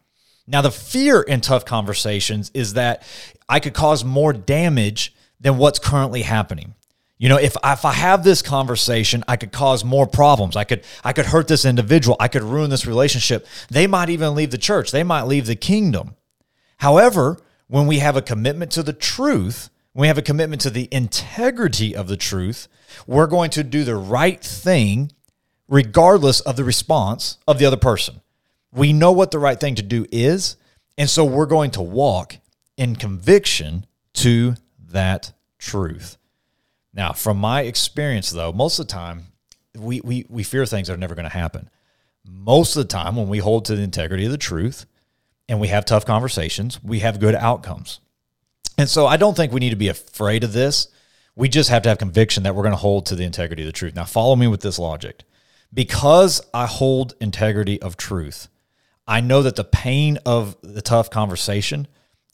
Now, 0.45 0.61
the 0.61 0.69
fear 0.69 1.21
in 1.21 1.39
tough 1.39 1.63
conversations 1.63 2.51
is 2.53 2.73
that 2.73 3.01
I 3.47 3.61
could 3.61 3.73
cause 3.73 4.03
more 4.03 4.33
damage 4.33 5.15
than 5.39 5.57
what's 5.57 5.79
currently 5.79 6.23
happening. 6.23 6.75
You 7.19 7.27
know, 7.27 7.37
if 7.37 7.57
if 7.63 7.85
I 7.85 7.91
have 7.91 8.23
this 8.23 8.41
conversation, 8.41 9.25
I 9.27 9.35
could 9.35 9.51
cause 9.51 9.83
more 9.83 10.07
problems. 10.07 10.55
I 10.55 10.63
could 10.63 10.83
I 11.03 11.11
could 11.11 11.27
hurt 11.27 11.49
this 11.49 11.65
individual. 11.65 12.15
I 12.17 12.29
could 12.29 12.43
ruin 12.43 12.69
this 12.69 12.85
relationship. 12.85 13.45
They 13.69 13.87
might 13.87 14.09
even 14.09 14.35
leave 14.35 14.51
the 14.51 14.57
church. 14.57 14.91
They 14.91 15.03
might 15.03 15.23
leave 15.23 15.45
the 15.45 15.57
kingdom. 15.57 16.15
However, 16.77 17.37
when 17.67 17.87
we 17.87 17.99
have 17.99 18.15
a 18.15 18.21
commitment 18.21 18.71
to 18.71 18.83
the 18.83 18.93
truth, 18.93 19.69
when 19.91 20.03
we 20.03 20.07
have 20.07 20.17
a 20.17 20.23
commitment 20.23 20.61
to 20.61 20.69
the 20.69 20.87
integrity 20.93 21.93
of 21.93 22.07
the 22.07 22.15
truth, 22.15 22.69
we're 23.05 23.27
going 23.27 23.49
to 23.51 23.65
do 23.65 23.83
the 23.83 23.97
right 23.97 24.41
thing 24.41 25.11
regardless 25.67 26.39
of 26.39 26.55
the 26.55 26.63
response 26.63 27.37
of 27.45 27.59
the 27.59 27.65
other 27.65 27.77
person. 27.77 28.21
We 28.71 28.93
know 28.93 29.11
what 29.11 29.31
the 29.31 29.39
right 29.39 29.59
thing 29.59 29.75
to 29.75 29.83
do 29.83 30.05
is, 30.09 30.55
and 30.97 31.09
so 31.09 31.25
we're 31.25 31.47
going 31.47 31.71
to 31.71 31.81
walk 31.81 32.37
in 32.77 32.95
conviction 32.95 33.85
to 34.13 34.55
that 34.89 35.33
truth. 35.57 36.17
Now, 36.93 37.13
from 37.13 37.37
my 37.37 37.61
experience, 37.61 38.29
though, 38.31 38.51
most 38.51 38.79
of 38.79 38.87
the 38.87 38.93
time, 38.93 39.27
we, 39.75 40.01
we, 40.01 40.25
we 40.29 40.43
fear 40.43 40.65
things 40.65 40.87
that 40.87 40.95
are 40.95 40.97
never 40.97 41.15
going 41.15 41.29
to 41.29 41.37
happen. 41.37 41.69
Most 42.25 42.75
of 42.75 42.83
the 42.83 42.87
time, 42.89 43.15
when 43.15 43.29
we 43.29 43.39
hold 43.39 43.65
to 43.65 43.75
the 43.75 43.83
integrity 43.83 44.25
of 44.25 44.31
the 44.31 44.37
truth 44.37 44.85
and 45.47 45.59
we 45.59 45.67
have 45.69 45.85
tough 45.85 46.05
conversations, 46.05 46.83
we 46.83 46.99
have 46.99 47.19
good 47.19 47.35
outcomes. 47.35 47.99
And 48.77 48.89
so 48.89 49.05
I 49.07 49.17
don't 49.17 49.35
think 49.35 49.51
we 49.51 49.59
need 49.59 49.71
to 49.71 49.75
be 49.75 49.89
afraid 49.89 50.43
of 50.43 50.53
this. 50.53 50.87
We 51.35 51.49
just 51.49 51.69
have 51.69 51.83
to 51.83 51.89
have 51.89 51.97
conviction 51.97 52.43
that 52.43 52.55
we're 52.55 52.63
going 52.63 52.73
to 52.73 52.77
hold 52.77 53.05
to 53.07 53.15
the 53.15 53.23
integrity 53.23 53.63
of 53.63 53.67
the 53.67 53.73
truth. 53.73 53.95
Now, 53.95 54.05
follow 54.05 54.35
me 54.35 54.47
with 54.47 54.61
this 54.61 54.79
logic. 54.79 55.23
Because 55.73 56.41
I 56.53 56.65
hold 56.65 57.13
integrity 57.21 57.81
of 57.81 57.95
truth, 57.95 58.47
I 59.07 59.21
know 59.21 59.41
that 59.43 59.55
the 59.55 59.63
pain 59.63 60.17
of 60.25 60.57
the 60.61 60.81
tough 60.81 61.09
conversation 61.09 61.87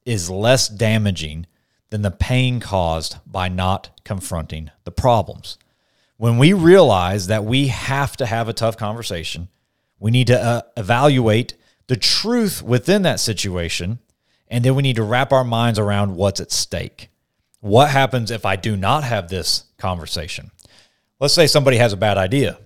is 0.06 0.30
less 0.30 0.68
damaging 0.68 1.46
than 1.90 2.02
the 2.02 2.12
pain 2.12 2.60
caused 2.60 3.18
by 3.26 3.48
not 3.48 3.90
confronting 4.04 4.71
the 4.83 4.92
problems. 4.92 5.57
When 6.18 6.38
we 6.38 6.54
realize 6.54 7.28
that 7.28 7.45
we 7.45 7.68
have 7.68 8.16
to 8.18 8.26
have 8.26 8.48
a 8.48 8.54
tough 8.54 8.78
conversation, 8.78 9.50
we 10.00 10.12
need 10.12 10.28
to 10.28 10.42
uh, 10.42 10.62
evaluate 10.78 11.56
the 11.88 11.95
truth 11.95 12.62
within 12.62 13.04
that 13.04 13.19
situation, 13.19 14.00
and 14.48 14.64
then 14.64 14.76
we 14.76 14.83
need 14.83 14.95
to 14.95 15.04
wrap 15.04 15.31
our 15.31 15.44
minds 15.44 15.80
around 15.80 16.16
what's 16.16 16.40
at 16.40 16.52
stake. 16.52 17.09
What 17.59 17.90
happens 17.90 18.31
if 18.31 18.45
I 18.45 18.56
do 18.56 18.76
not 18.76 19.04
have 19.04 19.28
this 19.28 19.66
conversation? 19.78 20.52
Let's 21.19 21.33
say 21.33 21.48
somebody 21.48 21.78
has 21.78 21.94
a 21.94 21.98
bad 21.98 22.18
idea. 22.18 22.59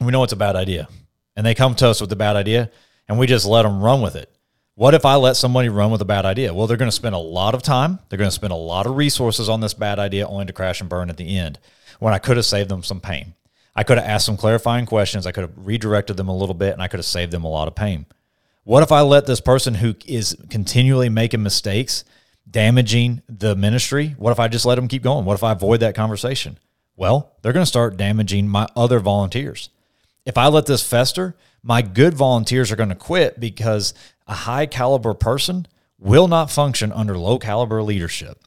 We 0.00 0.12
know 0.12 0.22
it's 0.24 0.32
a 0.32 0.36
bad 0.36 0.56
idea, 0.56 0.88
and 1.36 1.44
they 1.44 1.54
come 1.54 1.74
to 1.76 1.88
us 1.88 2.00
with 2.00 2.12
a 2.12 2.16
bad 2.16 2.36
idea, 2.36 2.70
and 3.08 3.18
we 3.18 3.26
just 3.26 3.46
let 3.46 3.62
them 3.62 3.82
run 3.82 4.00
with 4.00 4.16
it. 4.16 4.32
What 4.78 4.94
if 4.94 5.04
I 5.04 5.16
let 5.16 5.36
somebody 5.36 5.68
run 5.68 5.90
with 5.90 6.02
a 6.02 6.04
bad 6.04 6.24
idea? 6.24 6.54
Well, 6.54 6.68
they're 6.68 6.76
going 6.76 6.88
to 6.88 6.94
spend 6.94 7.16
a 7.16 7.18
lot 7.18 7.52
of 7.52 7.64
time. 7.64 7.98
They're 8.08 8.16
going 8.16 8.30
to 8.30 8.34
spend 8.34 8.52
a 8.52 8.56
lot 8.56 8.86
of 8.86 8.94
resources 8.94 9.48
on 9.48 9.60
this 9.60 9.74
bad 9.74 9.98
idea 9.98 10.24
only 10.24 10.46
to 10.46 10.52
crash 10.52 10.80
and 10.80 10.88
burn 10.88 11.10
at 11.10 11.16
the 11.16 11.36
end 11.36 11.58
when 11.98 12.14
I 12.14 12.20
could 12.20 12.36
have 12.36 12.46
saved 12.46 12.68
them 12.68 12.84
some 12.84 13.00
pain. 13.00 13.34
I 13.74 13.82
could 13.82 13.98
have 13.98 14.06
asked 14.06 14.26
some 14.26 14.36
clarifying 14.36 14.86
questions. 14.86 15.26
I 15.26 15.32
could 15.32 15.40
have 15.40 15.66
redirected 15.66 16.16
them 16.16 16.28
a 16.28 16.36
little 16.36 16.54
bit 16.54 16.74
and 16.74 16.80
I 16.80 16.86
could 16.86 17.00
have 17.00 17.06
saved 17.06 17.32
them 17.32 17.42
a 17.42 17.50
lot 17.50 17.66
of 17.66 17.74
pain. 17.74 18.06
What 18.62 18.84
if 18.84 18.92
I 18.92 19.00
let 19.00 19.26
this 19.26 19.40
person 19.40 19.74
who 19.74 19.96
is 20.06 20.36
continually 20.48 21.08
making 21.08 21.42
mistakes, 21.42 22.04
damaging 22.48 23.22
the 23.28 23.56
ministry, 23.56 24.14
what 24.16 24.30
if 24.30 24.38
I 24.38 24.46
just 24.46 24.64
let 24.64 24.76
them 24.76 24.86
keep 24.86 25.02
going? 25.02 25.24
What 25.24 25.34
if 25.34 25.42
I 25.42 25.50
avoid 25.50 25.80
that 25.80 25.96
conversation? 25.96 26.56
Well, 26.94 27.32
they're 27.42 27.52
going 27.52 27.64
to 27.64 27.66
start 27.66 27.96
damaging 27.96 28.46
my 28.46 28.68
other 28.76 29.00
volunteers. 29.00 29.70
If 30.24 30.38
I 30.38 30.46
let 30.46 30.66
this 30.66 30.86
fester, 30.86 31.34
my 31.64 31.82
good 31.82 32.14
volunteers 32.14 32.70
are 32.70 32.76
going 32.76 32.90
to 32.90 32.94
quit 32.94 33.40
because 33.40 33.92
a 34.28 34.34
high 34.34 34.66
caliber 34.66 35.14
person 35.14 35.66
will 35.98 36.28
not 36.28 36.50
function 36.50 36.92
under 36.92 37.18
low 37.18 37.38
caliber 37.38 37.82
leadership. 37.82 38.44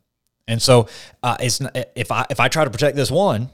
And 0.48 0.62
so, 0.62 0.88
uh, 1.24 1.38
it's 1.40 1.62
if 1.96 2.12
I 2.12 2.26
if 2.30 2.40
I 2.40 2.48
try 2.48 2.64
to 2.64 2.70
protect 2.70 2.96
this 2.96 3.12
one, 3.12 3.50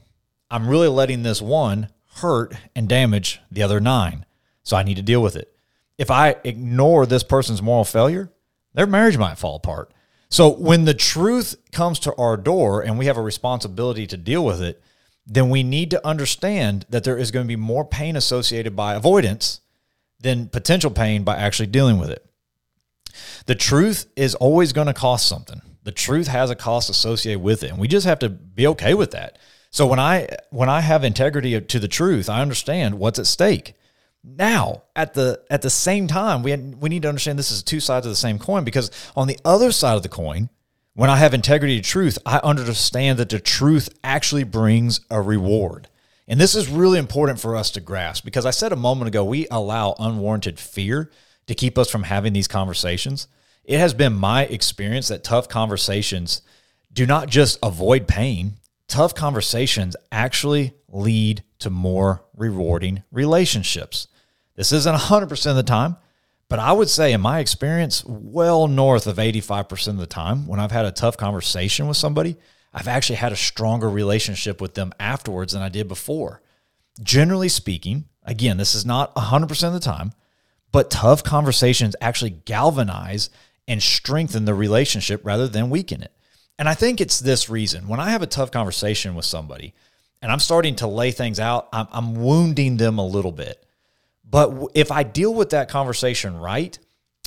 I'm 0.51 0.67
really 0.67 0.87
letting 0.87 1.23
this 1.23 1.41
one 1.41 1.89
hurt 2.15 2.55
and 2.75 2.87
damage 2.87 3.39
the 3.51 3.63
other 3.63 3.79
nine. 3.79 4.25
So 4.63 4.75
I 4.75 4.83
need 4.83 4.97
to 4.97 5.01
deal 5.01 5.21
with 5.21 5.35
it. 5.35 5.53
If 5.97 6.11
I 6.11 6.35
ignore 6.43 7.05
this 7.05 7.23
person's 7.23 7.61
moral 7.61 7.85
failure, 7.85 8.31
their 8.73 8.87
marriage 8.87 9.17
might 9.17 9.37
fall 9.37 9.55
apart. 9.55 9.93
So 10.29 10.49
when 10.49 10.85
the 10.85 10.93
truth 10.93 11.55
comes 11.71 11.99
to 11.99 12.15
our 12.15 12.35
door 12.37 12.81
and 12.81 12.97
we 12.97 13.05
have 13.05 13.17
a 13.17 13.21
responsibility 13.21 14.05
to 14.07 14.17
deal 14.17 14.43
with 14.43 14.61
it, 14.61 14.81
then 15.25 15.49
we 15.49 15.63
need 15.63 15.89
to 15.91 16.05
understand 16.05 16.85
that 16.89 17.03
there 17.03 17.17
is 17.17 17.31
going 17.31 17.45
to 17.45 17.47
be 17.47 17.55
more 17.55 17.85
pain 17.85 18.15
associated 18.15 18.75
by 18.75 18.95
avoidance 18.95 19.61
than 20.19 20.49
potential 20.49 20.91
pain 20.91 21.23
by 21.23 21.35
actually 21.35 21.67
dealing 21.67 21.99
with 21.99 22.09
it. 22.09 22.25
The 23.45 23.55
truth 23.55 24.07
is 24.15 24.35
always 24.35 24.73
going 24.73 24.87
to 24.87 24.93
cost 24.93 25.27
something. 25.27 25.61
The 25.83 25.91
truth 25.91 26.27
has 26.27 26.49
a 26.49 26.55
cost 26.55 26.89
associated 26.89 27.41
with 27.41 27.63
it, 27.63 27.71
and 27.71 27.79
we 27.79 27.87
just 27.87 28.05
have 28.05 28.19
to 28.19 28.29
be 28.29 28.67
okay 28.67 28.93
with 28.93 29.11
that. 29.11 29.37
So 29.71 29.87
when 29.87 29.99
I 29.99 30.27
when 30.49 30.69
I 30.69 30.81
have 30.81 31.03
integrity 31.03 31.59
to 31.59 31.79
the 31.79 31.87
truth, 31.87 32.29
I 32.29 32.41
understand 32.41 32.99
what's 32.99 33.19
at 33.19 33.27
stake. 33.27 33.73
Now, 34.23 34.83
at 34.95 35.13
the 35.13 35.41
at 35.49 35.61
the 35.61 35.69
same 35.69 36.07
time, 36.07 36.43
we 36.43 36.55
we 36.55 36.89
need 36.89 37.03
to 37.03 37.07
understand 37.07 37.39
this 37.39 37.51
is 37.51 37.63
two 37.63 37.79
sides 37.79 38.05
of 38.05 38.11
the 38.11 38.15
same 38.15 38.39
coin 38.39 38.63
because 38.63 38.91
on 39.15 39.27
the 39.27 39.39
other 39.45 39.71
side 39.71 39.95
of 39.95 40.03
the 40.03 40.09
coin, 40.09 40.49
when 40.93 41.09
I 41.09 41.17
have 41.17 41.33
integrity 41.33 41.79
to 41.79 41.87
truth, 41.87 42.17
I 42.25 42.39
understand 42.43 43.19
that 43.19 43.29
the 43.29 43.39
truth 43.39 43.87
actually 44.03 44.43
brings 44.43 44.99
a 45.09 45.21
reward. 45.21 45.87
And 46.27 46.39
this 46.39 46.55
is 46.55 46.67
really 46.67 46.99
important 46.99 47.39
for 47.39 47.55
us 47.55 47.71
to 47.71 47.81
grasp 47.81 48.25
because 48.25 48.45
I 48.45 48.51
said 48.51 48.71
a 48.71 48.77
moment 48.77 49.07
ago, 49.07 49.23
we 49.23 49.47
allow 49.49 49.95
unwarranted 49.97 50.59
fear 50.59 51.09
to 51.47 51.55
keep 51.55 51.77
us 51.77 51.89
from 51.89 52.03
having 52.03 52.33
these 52.33 52.47
conversations. 52.47 53.27
It 53.63 53.79
has 53.79 53.93
been 53.93 54.13
my 54.13 54.43
experience 54.45 55.07
that 55.07 55.23
tough 55.23 55.47
conversations 55.47 56.41
do 56.91 57.05
not 57.05 57.29
just 57.29 57.59
avoid 57.63 58.07
pain, 58.07 58.55
tough 58.87 59.15
conversations 59.15 59.95
actually 60.11 60.73
lead 60.89 61.43
to 61.59 61.69
more 61.69 62.23
rewarding 62.35 63.03
relationships. 63.11 64.07
This 64.55 64.71
isn't 64.71 64.95
100% 64.95 65.49
of 65.49 65.55
the 65.55 65.63
time, 65.63 65.97
but 66.49 66.59
I 66.59 66.71
would 66.71 66.89
say, 66.89 67.11
in 67.11 67.21
my 67.21 67.39
experience, 67.39 68.03
well 68.05 68.67
north 68.67 69.05
of 69.05 69.17
85% 69.17 69.89
of 69.89 69.97
the 69.97 70.07
time, 70.07 70.47
when 70.47 70.59
I've 70.59 70.71
had 70.71 70.85
a 70.85 70.91
tough 70.91 71.17
conversation 71.17 71.87
with 71.87 71.97
somebody, 71.97 72.37
I've 72.77 72.87
actually 72.87 73.15
had 73.15 73.31
a 73.31 73.35
stronger 73.35 73.89
relationship 73.89 74.61
with 74.61 74.75
them 74.75 74.93
afterwards 74.99 75.53
than 75.53 75.63
I 75.63 75.69
did 75.69 75.87
before. 75.87 76.43
Generally 77.01 77.49
speaking, 77.49 78.05
again, 78.23 78.57
this 78.57 78.75
is 78.75 78.85
not 78.85 79.15
100% 79.15 79.67
of 79.67 79.73
the 79.73 79.79
time, 79.79 80.11
but 80.71 80.91
tough 80.91 81.23
conversations 81.23 81.95
actually 81.99 82.29
galvanize 82.29 83.31
and 83.67 83.81
strengthen 83.81 84.45
the 84.45 84.53
relationship 84.53 85.25
rather 85.25 85.47
than 85.47 85.71
weaken 85.71 86.03
it. 86.03 86.11
And 86.59 86.69
I 86.69 86.75
think 86.75 87.01
it's 87.01 87.19
this 87.19 87.49
reason. 87.49 87.87
When 87.87 87.99
I 87.99 88.11
have 88.11 88.21
a 88.21 88.27
tough 88.27 88.51
conversation 88.51 89.15
with 89.15 89.25
somebody 89.25 89.73
and 90.21 90.31
I'm 90.31 90.39
starting 90.39 90.75
to 90.75 90.87
lay 90.87 91.09
things 91.09 91.39
out, 91.39 91.69
I'm, 91.73 91.87
I'm 91.91 92.13
wounding 92.13 92.77
them 92.77 92.99
a 92.99 93.07
little 93.07 93.31
bit. 93.31 93.65
But 94.23 94.53
if 94.75 94.91
I 94.91 95.01
deal 95.01 95.33
with 95.33 95.49
that 95.49 95.67
conversation 95.67 96.37
right 96.37 96.77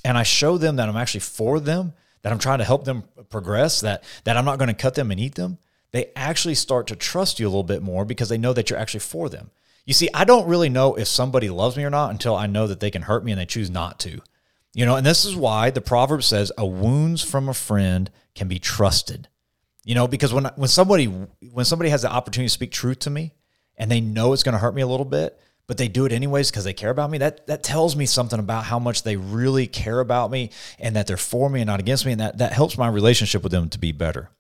and 0.04 0.16
I 0.16 0.22
show 0.22 0.58
them 0.58 0.76
that 0.76 0.88
I'm 0.88 0.96
actually 0.96 1.20
for 1.20 1.58
them, 1.58 1.94
that 2.22 2.32
I'm 2.32 2.38
trying 2.38 2.58
to 2.58 2.64
help 2.64 2.84
them 2.84 3.04
progress, 3.28 3.80
that 3.80 4.04
that 4.24 4.36
I'm 4.36 4.44
not 4.44 4.58
going 4.58 4.68
to 4.68 4.74
cut 4.74 4.94
them 4.94 5.10
and 5.10 5.20
eat 5.20 5.34
them, 5.34 5.58
they 5.92 6.10
actually 6.14 6.54
start 6.54 6.86
to 6.88 6.96
trust 6.96 7.40
you 7.40 7.46
a 7.46 7.50
little 7.50 7.64
bit 7.64 7.82
more 7.82 8.04
because 8.04 8.28
they 8.28 8.38
know 8.38 8.52
that 8.52 8.70
you're 8.70 8.78
actually 8.78 9.00
for 9.00 9.28
them. 9.28 9.50
You 9.84 9.94
see, 9.94 10.08
I 10.14 10.24
don't 10.24 10.46
really 10.46 10.68
know 10.68 10.94
if 10.94 11.08
somebody 11.08 11.50
loves 11.50 11.76
me 11.76 11.84
or 11.84 11.90
not 11.90 12.10
until 12.10 12.36
I 12.36 12.46
know 12.46 12.66
that 12.66 12.80
they 12.80 12.90
can 12.90 13.02
hurt 13.02 13.24
me 13.24 13.32
and 13.32 13.40
they 13.40 13.46
choose 13.46 13.70
not 13.70 13.98
to. 14.00 14.20
You 14.72 14.86
know, 14.86 14.96
and 14.96 15.04
this 15.04 15.24
is 15.24 15.34
why 15.34 15.70
the 15.70 15.80
proverb 15.80 16.22
says 16.22 16.52
a 16.56 16.64
wounds 16.64 17.22
from 17.22 17.48
a 17.48 17.54
friend 17.54 18.10
can 18.34 18.46
be 18.46 18.60
trusted. 18.60 19.28
You 19.84 19.94
know, 19.94 20.06
because 20.06 20.32
when 20.32 20.44
when 20.56 20.68
somebody 20.68 21.06
when 21.06 21.64
somebody 21.64 21.90
has 21.90 22.02
the 22.02 22.10
opportunity 22.10 22.48
to 22.48 22.52
speak 22.52 22.70
truth 22.70 23.00
to 23.00 23.10
me 23.10 23.32
and 23.76 23.90
they 23.90 24.00
know 24.00 24.32
it's 24.32 24.42
going 24.42 24.52
to 24.52 24.58
hurt 24.58 24.74
me 24.74 24.82
a 24.82 24.86
little 24.86 25.06
bit, 25.06 25.40
but 25.70 25.78
they 25.78 25.86
do 25.86 26.04
it 26.04 26.10
anyways 26.10 26.50
because 26.50 26.64
they 26.64 26.72
care 26.72 26.90
about 26.90 27.10
me, 27.12 27.18
that 27.18 27.46
that 27.46 27.62
tells 27.62 27.94
me 27.94 28.04
something 28.04 28.40
about 28.40 28.64
how 28.64 28.80
much 28.80 29.04
they 29.04 29.14
really 29.14 29.68
care 29.68 30.00
about 30.00 30.28
me 30.28 30.50
and 30.80 30.96
that 30.96 31.06
they're 31.06 31.16
for 31.16 31.48
me 31.48 31.60
and 31.60 31.68
not 31.68 31.78
against 31.78 32.04
me 32.04 32.10
and 32.10 32.20
that 32.20 32.38
that 32.38 32.52
helps 32.52 32.76
my 32.76 32.88
relationship 32.88 33.44
with 33.44 33.52
them 33.52 33.68
to 33.68 33.78
be 33.78 33.92
better. 33.92 34.30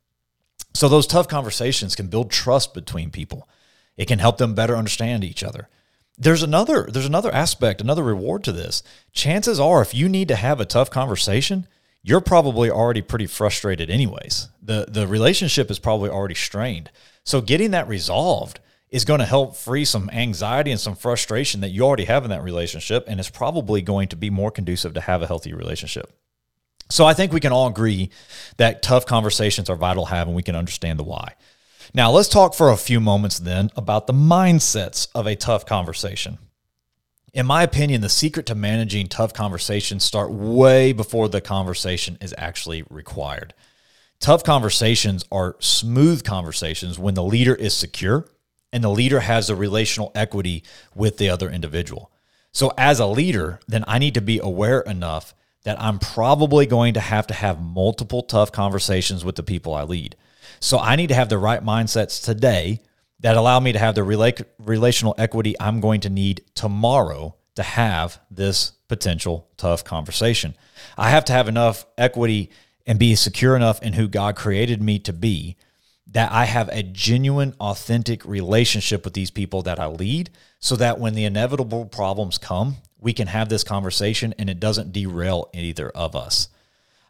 So 0.74 0.88
those 0.88 1.06
tough 1.06 1.28
conversations 1.28 1.94
can 1.94 2.08
build 2.08 2.32
trust 2.32 2.74
between 2.74 3.12
people. 3.12 3.48
It 3.96 4.08
can 4.08 4.18
help 4.18 4.38
them 4.38 4.56
better 4.56 4.74
understand 4.74 5.22
each 5.22 5.44
other 5.44 5.68
there's 6.20 6.42
another 6.42 6.86
there's 6.92 7.06
another 7.06 7.32
aspect, 7.32 7.80
another 7.80 8.02
reward 8.02 8.44
to 8.44 8.52
this. 8.52 8.82
Chances 9.12 9.58
are 9.58 9.80
if 9.80 9.94
you 9.94 10.08
need 10.08 10.28
to 10.28 10.36
have 10.36 10.60
a 10.60 10.66
tough 10.66 10.90
conversation, 10.90 11.66
you're 12.02 12.20
probably 12.20 12.70
already 12.70 13.00
pretty 13.00 13.26
frustrated 13.26 13.88
anyways. 13.88 14.48
The 14.62 14.86
the 14.88 15.06
relationship 15.06 15.70
is 15.70 15.78
probably 15.78 16.10
already 16.10 16.34
strained. 16.34 16.90
So 17.24 17.40
getting 17.40 17.70
that 17.70 17.88
resolved 17.88 18.60
is 18.90 19.04
going 19.04 19.20
to 19.20 19.26
help 19.26 19.54
free 19.54 19.84
some 19.84 20.10
anxiety 20.10 20.70
and 20.70 20.80
some 20.80 20.96
frustration 20.96 21.60
that 21.60 21.70
you 21.70 21.82
already 21.82 22.04
have 22.04 22.24
in 22.24 22.30
that 22.30 22.42
relationship 22.42 23.04
and 23.06 23.20
it's 23.20 23.30
probably 23.30 23.82
going 23.82 24.08
to 24.08 24.16
be 24.16 24.30
more 24.30 24.50
conducive 24.50 24.94
to 24.94 25.00
have 25.00 25.22
a 25.22 25.26
healthy 25.26 25.52
relationship. 25.52 26.12
So 26.88 27.06
I 27.06 27.14
think 27.14 27.32
we 27.32 27.40
can 27.40 27.52
all 27.52 27.68
agree 27.68 28.10
that 28.56 28.82
tough 28.82 29.06
conversations 29.06 29.70
are 29.70 29.76
vital 29.76 30.06
to 30.06 30.10
have 30.10 30.26
and 30.26 30.34
we 30.34 30.42
can 30.42 30.56
understand 30.56 30.98
the 30.98 31.04
why. 31.04 31.34
Now, 31.94 32.10
let's 32.10 32.28
talk 32.28 32.54
for 32.54 32.70
a 32.70 32.76
few 32.76 33.00
moments 33.00 33.38
then 33.38 33.70
about 33.76 34.06
the 34.06 34.12
mindsets 34.12 35.08
of 35.14 35.26
a 35.26 35.36
tough 35.36 35.66
conversation. 35.66 36.38
In 37.32 37.46
my 37.46 37.62
opinion, 37.62 38.00
the 38.00 38.08
secret 38.08 38.46
to 38.46 38.56
managing 38.56 39.06
tough 39.06 39.32
conversations 39.32 40.02
start 40.02 40.32
way 40.32 40.92
before 40.92 41.28
the 41.28 41.40
conversation 41.40 42.18
is 42.20 42.34
actually 42.36 42.82
required. 42.90 43.54
Tough 44.18 44.42
conversations 44.42 45.24
are 45.30 45.56
smooth 45.60 46.24
conversations 46.24 46.98
when 46.98 47.14
the 47.14 47.22
leader 47.22 47.54
is 47.54 47.74
secure 47.74 48.26
and 48.72 48.84
the 48.84 48.90
leader 48.90 49.20
has 49.20 49.50
a 49.50 49.56
relational 49.56 50.12
equity 50.14 50.62
with 50.94 51.18
the 51.18 51.28
other 51.28 51.50
individual. 51.50 52.10
So, 52.52 52.72
as 52.76 52.98
a 52.98 53.06
leader, 53.06 53.60
then 53.68 53.84
I 53.86 53.98
need 53.98 54.14
to 54.14 54.20
be 54.20 54.40
aware 54.40 54.80
enough 54.80 55.34
that 55.64 55.80
I'm 55.80 55.98
probably 55.98 56.66
going 56.66 56.94
to 56.94 57.00
have 57.00 57.26
to 57.28 57.34
have 57.34 57.60
multiple 57.60 58.22
tough 58.22 58.50
conversations 58.50 59.24
with 59.24 59.36
the 59.36 59.42
people 59.42 59.74
I 59.74 59.82
lead. 59.82 60.16
So 60.58 60.78
I 60.78 60.96
need 60.96 61.08
to 61.08 61.14
have 61.14 61.28
the 61.28 61.38
right 61.38 61.62
mindsets 61.62 62.22
today 62.22 62.80
that 63.20 63.36
allow 63.36 63.60
me 63.60 63.72
to 63.72 63.78
have 63.78 63.94
the 63.94 64.00
rela- 64.00 64.44
relational 64.58 65.14
equity 65.18 65.54
I'm 65.60 65.80
going 65.80 66.00
to 66.02 66.10
need 66.10 66.44
tomorrow 66.54 67.36
to 67.56 67.62
have 67.62 68.20
this 68.30 68.72
potential 68.88 69.48
tough 69.56 69.84
conversation. 69.84 70.54
I 70.96 71.10
have 71.10 71.26
to 71.26 71.32
have 71.32 71.48
enough 71.48 71.84
equity 71.98 72.50
and 72.86 72.98
be 72.98 73.14
secure 73.14 73.54
enough 73.54 73.82
in 73.82 73.92
who 73.92 74.08
God 74.08 74.36
created 74.36 74.82
me 74.82 74.98
to 75.00 75.12
be 75.12 75.56
that 76.12 76.32
I 76.32 76.44
have 76.44 76.68
a 76.70 76.82
genuine, 76.82 77.54
authentic 77.60 78.24
relationship 78.24 79.04
with 79.04 79.14
these 79.14 79.30
people 79.30 79.62
that 79.62 79.78
I 79.78 79.86
lead 79.86 80.30
so 80.58 80.76
that 80.76 80.98
when 80.98 81.14
the 81.14 81.24
inevitable 81.24 81.86
problems 81.86 82.38
come, 82.38 82.76
we 82.98 83.12
can 83.12 83.28
have 83.28 83.48
this 83.48 83.64
conversation 83.64 84.34
and 84.38 84.50
it 84.50 84.60
doesn't 84.60 84.92
derail 84.92 85.48
either 85.54 85.90
of 85.90 86.16
us. 86.16 86.48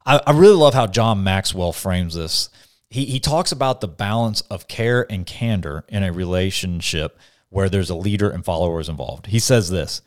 I, 0.05 0.21
I 0.27 0.33
really 0.33 0.57
love 0.57 0.75
how 0.75 0.87
John 0.87 1.25
Maxwell 1.25 1.73
frames 1.73 2.15
this 2.15 2.51
he, 2.91 3.05
he 3.05 3.21
talks 3.21 3.53
about 3.53 3.81
the 3.81 3.89
balance 3.89 4.41
of 4.43 4.69
care 4.69 5.07
and 5.11 5.25
candor 5.25 5.85
in 5.89 6.03
a 6.03 6.13
relationship 6.13 7.19
where 7.49 7.69
there's 7.69 7.91
a 7.91 7.95
leader 7.95 8.31
and 8.31 8.45
followers 8.45 8.89
involved. 8.89 9.27
He 9.27 9.39
says 9.39 9.71
this 9.71 10.03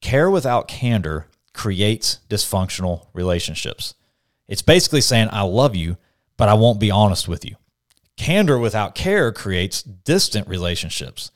care 0.00 0.30
without 0.30 0.68
candor 0.68 1.26
creates 1.52 2.20
dysfunctional 2.28 3.08
relationships. 3.12 3.94
It's 4.48 4.62
basically 4.62 5.00
saying, 5.00 5.28
I 5.32 5.42
love 5.42 5.76
you, 5.76 5.96
but 6.36 6.48
I 6.48 6.54
won't 6.54 6.80
be 6.80 6.90
honest 6.90 7.28
with 7.28 7.44
you. 7.44 7.56
Candor 8.20 8.58
without 8.58 8.94
care 8.94 9.32
creates 9.32 9.82
distant 9.82 10.46
relationships. 10.46 11.30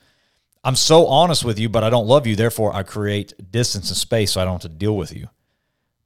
I'm 0.63 0.75
so 0.75 1.07
honest 1.07 1.43
with 1.43 1.57
you, 1.57 1.67
but 1.67 1.83
I 1.83 1.89
don't 1.89 2.05
love 2.05 2.27
you. 2.27 2.35
Therefore, 2.35 2.75
I 2.75 2.83
create 2.83 3.33
distance 3.51 3.89
and 3.89 3.97
space 3.97 4.33
so 4.33 4.39
I 4.39 4.45
don't 4.45 4.61
have 4.61 4.71
to 4.71 4.77
deal 4.77 4.95
with 4.95 5.11
you. 5.11 5.29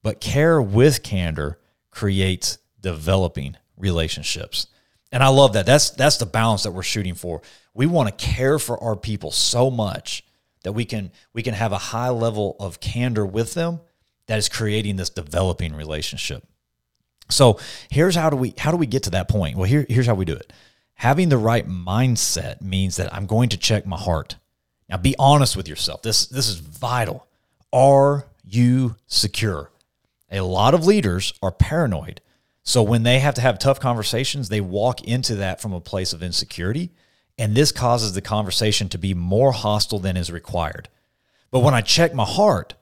But 0.04 0.22
care 0.22 0.62
with 0.62 1.04
candor 1.04 1.60
creates 1.92 2.60
developing 2.80 3.58
relationships. 3.78 4.68
And 5.12 5.22
I 5.22 5.28
love 5.28 5.52
that. 5.52 5.66
That's 5.66 5.90
that's 5.90 6.16
the 6.16 6.26
balance 6.26 6.64
that 6.64 6.72
we're 6.72 6.84
shooting 6.84 7.16
for. 7.16 7.42
We 7.74 7.86
want 7.86 8.08
to 8.18 8.26
care 8.26 8.58
for 8.58 8.82
our 8.82 8.96
people 8.96 9.32
so 9.32 9.70
much 9.70 10.24
that 10.64 10.72
we 10.72 10.86
can 10.86 11.12
we 11.34 11.44
can 11.44 11.56
have 11.56 11.74
a 11.74 11.78
high 11.78 12.10
level 12.10 12.56
of 12.58 12.80
candor 12.80 13.26
with 13.26 13.54
them 13.54 13.82
that 14.28 14.38
is 14.38 14.48
creating 14.48 14.96
this 14.96 15.10
developing 15.10 15.76
relationship. 15.76 16.48
So 17.30 17.60
here's 17.90 18.16
how 18.16 18.30
do 18.30 18.38
we 18.38 18.54
how 18.58 18.72
do 18.72 18.78
we 18.78 18.88
get 18.88 19.04
to 19.04 19.10
that 19.10 19.28
point? 19.28 19.58
Well, 19.58 19.66
here, 19.66 19.86
here's 19.90 20.08
how 20.08 20.16
we 20.16 20.24
do 20.24 20.36
it. 20.36 20.54
Having 21.00 21.30
the 21.30 21.38
right 21.38 21.68
mindset 21.68 22.62
means 22.62 22.96
that 22.96 23.14
I'm 23.14 23.26
going 23.26 23.50
to 23.50 23.58
check 23.58 23.86
my 23.86 23.98
heart. 23.98 24.38
Now 24.88 24.98
be 24.98 25.16
honest 25.20 25.58
with 25.58 25.68
yourself. 25.68 26.02
This 26.02 26.26
this 26.28 26.48
is 26.48 26.56
vital. 26.56 27.28
Are 27.74 28.26
you 28.44 28.96
secure? 29.08 29.72
A 30.32 30.42
lot 30.42 30.74
of 30.74 30.86
leaders 30.86 31.34
are 31.42 31.52
paranoid 31.52 32.22
so 32.70 32.84
when 32.84 33.02
they 33.02 33.18
have 33.18 33.34
to 33.34 33.42
have 33.42 33.58
tough 33.58 33.80
conversations, 33.80 34.50
they 34.50 34.62
walk 34.62 35.04
into 35.04 35.34
that 35.38 35.60
from 35.60 35.74
a 35.74 35.82
place 35.82 36.14
of 36.14 36.22
insecurity. 36.22 36.92
And 37.36 37.56
this 37.56 37.72
causes 37.72 38.14
the 38.14 38.22
conversation 38.22 38.90
to 38.90 39.00
be 39.00 39.16
more 39.16 39.54
hostile 39.54 39.98
than 39.98 40.16
is 40.16 40.32
required. 40.32 40.88
But 41.50 41.62
when 41.62 41.74
I 41.74 41.82
check 41.82 42.14
my 42.14 42.26
heart, 42.26 42.76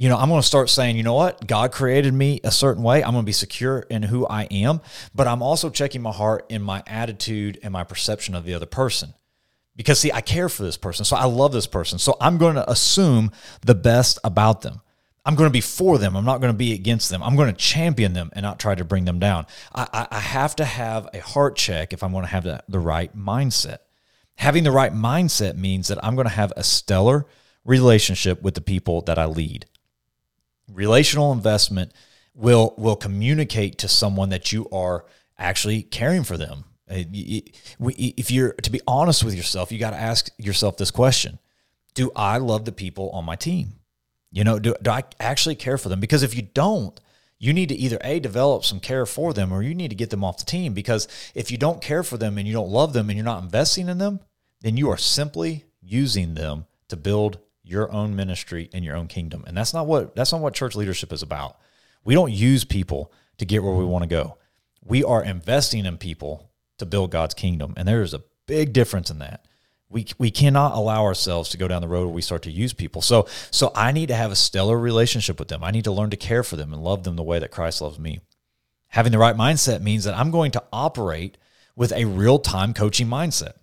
you 0.00 0.08
know, 0.08 0.16
I'm 0.16 0.30
going 0.30 0.40
to 0.40 0.46
start 0.46 0.70
saying, 0.70 0.96
you 0.96 1.02
know 1.02 1.12
what? 1.12 1.46
God 1.46 1.72
created 1.72 2.14
me 2.14 2.40
a 2.42 2.50
certain 2.50 2.82
way. 2.82 3.04
I'm 3.04 3.12
going 3.12 3.22
to 3.22 3.26
be 3.26 3.32
secure 3.32 3.80
in 3.80 4.02
who 4.02 4.26
I 4.26 4.44
am, 4.44 4.80
but 5.14 5.26
I'm 5.26 5.42
also 5.42 5.68
checking 5.68 6.00
my 6.00 6.10
heart 6.10 6.46
in 6.48 6.62
my 6.62 6.82
attitude 6.86 7.58
and 7.62 7.70
my 7.70 7.84
perception 7.84 8.34
of 8.34 8.46
the 8.46 8.54
other 8.54 8.64
person. 8.64 9.12
Because, 9.76 10.00
see, 10.00 10.10
I 10.10 10.22
care 10.22 10.48
for 10.48 10.62
this 10.62 10.78
person. 10.78 11.04
So 11.04 11.16
I 11.16 11.26
love 11.26 11.52
this 11.52 11.66
person. 11.66 11.98
So 11.98 12.16
I'm 12.18 12.38
going 12.38 12.54
to 12.54 12.68
assume 12.70 13.30
the 13.60 13.74
best 13.74 14.18
about 14.24 14.62
them. 14.62 14.80
I'm 15.26 15.34
going 15.34 15.50
to 15.50 15.52
be 15.52 15.60
for 15.60 15.98
them. 15.98 16.16
I'm 16.16 16.24
not 16.24 16.40
going 16.40 16.52
to 16.52 16.56
be 16.56 16.72
against 16.72 17.10
them. 17.10 17.22
I'm 17.22 17.36
going 17.36 17.54
to 17.54 17.60
champion 17.60 18.14
them 18.14 18.30
and 18.32 18.42
not 18.42 18.58
try 18.58 18.74
to 18.74 18.84
bring 18.86 19.04
them 19.04 19.18
down. 19.18 19.46
I, 19.74 20.08
I 20.10 20.20
have 20.20 20.56
to 20.56 20.64
have 20.64 21.10
a 21.12 21.20
heart 21.20 21.56
check 21.56 21.92
if 21.92 22.02
I'm 22.02 22.12
going 22.12 22.24
to 22.24 22.30
have 22.30 22.44
the, 22.44 22.64
the 22.70 22.78
right 22.78 23.14
mindset. 23.14 23.80
Having 24.36 24.64
the 24.64 24.70
right 24.70 24.94
mindset 24.94 25.56
means 25.56 25.88
that 25.88 26.02
I'm 26.02 26.14
going 26.14 26.26
to 26.26 26.32
have 26.32 26.54
a 26.56 26.64
stellar 26.64 27.26
relationship 27.66 28.40
with 28.40 28.54
the 28.54 28.62
people 28.62 29.02
that 29.02 29.18
I 29.18 29.26
lead. 29.26 29.66
Relational 30.72 31.32
investment 31.32 31.92
will 32.34 32.74
will 32.76 32.96
communicate 32.96 33.78
to 33.78 33.88
someone 33.88 34.30
that 34.30 34.52
you 34.52 34.68
are 34.70 35.04
actually 35.38 35.82
caring 35.82 36.24
for 36.24 36.36
them. 36.36 36.64
Uh, 36.90 37.04
if 37.12 38.30
you're 38.30 38.52
to 38.54 38.70
be 38.70 38.80
honest 38.86 39.24
with 39.24 39.34
yourself, 39.34 39.70
you 39.72 39.78
got 39.78 39.90
to 39.90 39.96
ask 39.96 40.30
yourself 40.38 40.76
this 40.76 40.90
question: 40.90 41.38
Do 41.94 42.10
I 42.14 42.38
love 42.38 42.64
the 42.64 42.72
people 42.72 43.10
on 43.10 43.24
my 43.24 43.36
team? 43.36 43.74
You 44.32 44.44
know, 44.44 44.58
do, 44.58 44.74
do 44.80 44.90
I 44.90 45.02
actually 45.18 45.56
care 45.56 45.76
for 45.76 45.88
them? 45.88 45.98
Because 45.98 46.22
if 46.22 46.36
you 46.36 46.42
don't, 46.42 46.98
you 47.40 47.52
need 47.52 47.70
to 47.70 47.74
either 47.74 47.98
a 48.04 48.20
develop 48.20 48.64
some 48.64 48.78
care 48.78 49.06
for 49.06 49.32
them 49.32 49.52
or 49.52 49.62
you 49.62 49.74
need 49.74 49.88
to 49.88 49.96
get 49.96 50.10
them 50.10 50.22
off 50.22 50.38
the 50.38 50.44
team 50.44 50.74
because 50.74 51.08
if 51.34 51.50
you 51.50 51.58
don't 51.58 51.82
care 51.82 52.04
for 52.04 52.16
them 52.16 52.38
and 52.38 52.46
you 52.46 52.52
don't 52.52 52.70
love 52.70 52.92
them 52.92 53.08
and 53.08 53.16
you're 53.16 53.24
not 53.24 53.42
investing 53.42 53.88
in 53.88 53.98
them 53.98 54.20
then 54.60 54.76
you 54.76 54.88
are 54.90 54.98
simply 54.98 55.64
using 55.80 56.34
them 56.34 56.66
to 56.88 56.96
build 56.96 57.38
your 57.70 57.90
own 57.92 58.16
ministry 58.16 58.68
and 58.72 58.84
your 58.84 58.96
own 58.96 59.06
kingdom 59.06 59.44
and 59.46 59.56
that's 59.56 59.72
not 59.72 59.86
what 59.86 60.14
that's 60.16 60.32
not 60.32 60.40
what 60.40 60.54
church 60.54 60.74
leadership 60.74 61.12
is 61.12 61.22
about 61.22 61.58
we 62.04 62.14
don't 62.14 62.32
use 62.32 62.64
people 62.64 63.12
to 63.38 63.44
get 63.44 63.62
where 63.62 63.74
we 63.74 63.84
want 63.84 64.02
to 64.02 64.08
go 64.08 64.36
we 64.84 65.04
are 65.04 65.22
investing 65.22 65.86
in 65.86 65.96
people 65.96 66.50
to 66.78 66.84
build 66.86 67.10
god's 67.10 67.34
kingdom 67.34 67.72
and 67.76 67.86
there 67.86 68.02
is 68.02 68.14
a 68.14 68.22
big 68.46 68.72
difference 68.72 69.10
in 69.10 69.18
that 69.20 69.46
we 69.90 70.06
we 70.18 70.30
cannot 70.30 70.74
allow 70.74 71.04
ourselves 71.04 71.50
to 71.50 71.58
go 71.58 71.68
down 71.68 71.82
the 71.82 71.88
road 71.88 72.06
where 72.06 72.14
we 72.14 72.22
start 72.22 72.42
to 72.42 72.50
use 72.50 72.72
people. 72.72 73.02
So 73.02 73.26
so 73.50 73.72
I 73.74 73.92
need 73.92 74.06
to 74.06 74.14
have 74.14 74.30
a 74.30 74.36
stellar 74.36 74.78
relationship 74.78 75.38
with 75.38 75.48
them. 75.48 75.62
I 75.62 75.72
need 75.72 75.84
to 75.84 75.92
learn 75.92 76.10
to 76.10 76.16
care 76.16 76.42
for 76.42 76.56
them 76.56 76.72
and 76.72 76.82
love 76.82 77.02
them 77.02 77.16
the 77.16 77.22
way 77.22 77.40
that 77.40 77.50
Christ 77.50 77.82
loves 77.82 77.98
me. 77.98 78.20
Having 78.88 79.12
the 79.12 79.18
right 79.18 79.36
mindset 79.36 79.82
means 79.82 80.04
that 80.04 80.16
I'm 80.16 80.30
going 80.30 80.52
to 80.52 80.62
operate 80.72 81.36
with 81.76 81.92
a 81.92 82.04
real-time 82.04 82.74
coaching 82.74 83.06
mindset. 83.06 83.54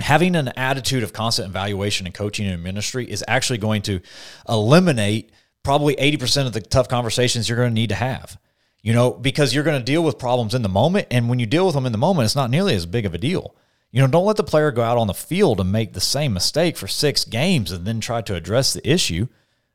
Having 0.00 0.36
an 0.36 0.48
attitude 0.56 1.02
of 1.02 1.12
constant 1.12 1.48
evaluation 1.48 2.06
and 2.06 2.14
coaching 2.14 2.46
in 2.46 2.62
ministry 2.62 3.10
is 3.10 3.24
actually 3.28 3.58
going 3.58 3.82
to 3.82 4.00
eliminate 4.48 5.30
probably 5.62 5.94
80% 5.96 6.46
of 6.46 6.52
the 6.52 6.60
tough 6.60 6.88
conversations 6.88 7.48
you're 7.48 7.58
going 7.58 7.70
to 7.70 7.74
need 7.74 7.90
to 7.90 7.94
have. 7.94 8.38
You 8.82 8.94
know, 8.94 9.12
because 9.12 9.54
you're 9.54 9.64
going 9.64 9.78
to 9.78 9.84
deal 9.84 10.02
with 10.02 10.18
problems 10.18 10.54
in 10.54 10.62
the 10.62 10.68
moment 10.68 11.08
and 11.10 11.28
when 11.28 11.38
you 11.38 11.44
deal 11.44 11.66
with 11.66 11.74
them 11.74 11.84
in 11.84 11.92
the 11.92 11.98
moment 11.98 12.24
it's 12.24 12.36
not 12.36 12.50
nearly 12.50 12.74
as 12.74 12.86
big 12.86 13.04
of 13.04 13.12
a 13.12 13.18
deal. 13.18 13.54
You 13.92 14.00
know, 14.00 14.06
don't 14.06 14.24
let 14.24 14.36
the 14.36 14.44
player 14.44 14.70
go 14.70 14.82
out 14.82 14.98
on 14.98 15.08
the 15.08 15.14
field 15.14 15.60
and 15.60 15.70
make 15.70 15.92
the 15.92 16.00
same 16.00 16.32
mistake 16.32 16.76
for 16.76 16.86
six 16.86 17.24
games 17.24 17.72
and 17.72 17.84
then 17.84 18.00
try 18.00 18.22
to 18.22 18.34
address 18.34 18.72
the 18.72 18.88
issue. 18.88 19.26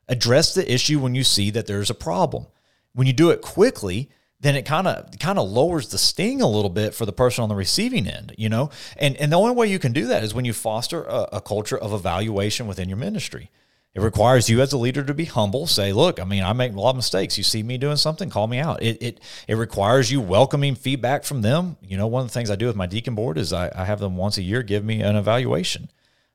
Address 0.08 0.54
the 0.54 0.72
issue 0.72 0.98
when 0.98 1.14
you 1.14 1.22
see 1.22 1.50
that 1.50 1.66
there's 1.66 1.90
a 1.90 1.94
problem. 1.94 2.46
When 2.94 3.06
you 3.06 3.12
do 3.12 3.30
it 3.30 3.42
quickly, 3.42 4.08
then 4.40 4.54
it 4.54 4.62
kind 4.62 4.86
of 4.86 5.18
kind 5.18 5.38
of 5.38 5.48
lowers 5.48 5.88
the 5.88 5.98
sting 5.98 6.42
a 6.42 6.48
little 6.48 6.70
bit 6.70 6.94
for 6.94 7.06
the 7.06 7.12
person 7.12 7.42
on 7.42 7.48
the 7.48 7.54
receiving 7.54 8.06
end, 8.06 8.34
you 8.36 8.48
know. 8.48 8.70
And 8.96 9.16
and 9.16 9.32
the 9.32 9.36
only 9.36 9.54
way 9.54 9.66
you 9.66 9.78
can 9.78 9.92
do 9.92 10.06
that 10.06 10.22
is 10.22 10.34
when 10.34 10.44
you 10.44 10.52
foster 10.52 11.04
a, 11.04 11.28
a 11.34 11.40
culture 11.40 11.78
of 11.78 11.92
evaluation 11.92 12.66
within 12.66 12.88
your 12.88 12.98
ministry. 12.98 13.50
It 13.94 14.02
requires 14.02 14.50
you 14.50 14.60
as 14.60 14.74
a 14.74 14.78
leader 14.78 15.02
to 15.02 15.14
be 15.14 15.24
humble. 15.24 15.66
Say, 15.66 15.90
look, 15.94 16.20
I 16.20 16.24
mean, 16.24 16.42
I 16.42 16.52
make 16.52 16.74
a 16.74 16.78
lot 16.78 16.90
of 16.90 16.96
mistakes. 16.96 17.38
You 17.38 17.44
see 17.44 17.62
me 17.62 17.78
doing 17.78 17.96
something, 17.96 18.28
call 18.28 18.46
me 18.46 18.58
out. 18.58 18.82
It 18.82 19.00
it 19.00 19.20
it 19.48 19.54
requires 19.54 20.12
you 20.12 20.20
welcoming 20.20 20.74
feedback 20.74 21.24
from 21.24 21.40
them. 21.40 21.78
You 21.80 21.96
know, 21.96 22.06
one 22.06 22.20
of 22.20 22.28
the 22.28 22.34
things 22.34 22.50
I 22.50 22.56
do 22.56 22.66
with 22.66 22.76
my 22.76 22.84
deacon 22.84 23.14
board 23.14 23.38
is 23.38 23.54
I, 23.54 23.72
I 23.74 23.86
have 23.86 24.00
them 24.00 24.18
once 24.18 24.36
a 24.36 24.42
year 24.42 24.62
give 24.62 24.84
me 24.84 25.00
an 25.00 25.16
evaluation. 25.16 25.88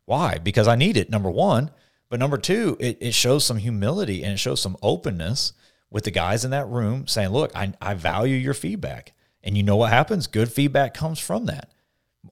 Why? 0.06 0.40
Because 0.40 0.68
I 0.68 0.76
need 0.76 0.98
it, 0.98 1.12
number 1.12 1.30
one. 1.30 1.70
But 2.10 2.20
number 2.20 2.38
two, 2.38 2.78
it, 2.80 2.98
it 3.00 3.14
shows 3.14 3.46
some 3.46 3.58
humility 3.58 4.24
and 4.24 4.34
it 4.34 4.38
shows 4.38 4.60
some 4.60 4.76
openness 4.82 5.54
with 5.92 6.06
the 6.06 6.12
guys 6.12 6.44
in 6.44 6.52
that 6.52 6.68
room 6.68 7.06
saying, 7.06 7.30
look, 7.30 7.52
I, 7.56 7.74
I 7.82 7.94
value 7.94 8.36
your 8.36 8.54
feedback. 8.54 9.14
And 9.44 9.58
you 9.58 9.64
know 9.64 9.76
what 9.76 9.92
happens? 9.92 10.26
Good 10.26 10.52
feedback 10.52 10.94
comes 10.94 11.20
from 11.20 11.46
that. 11.46 11.72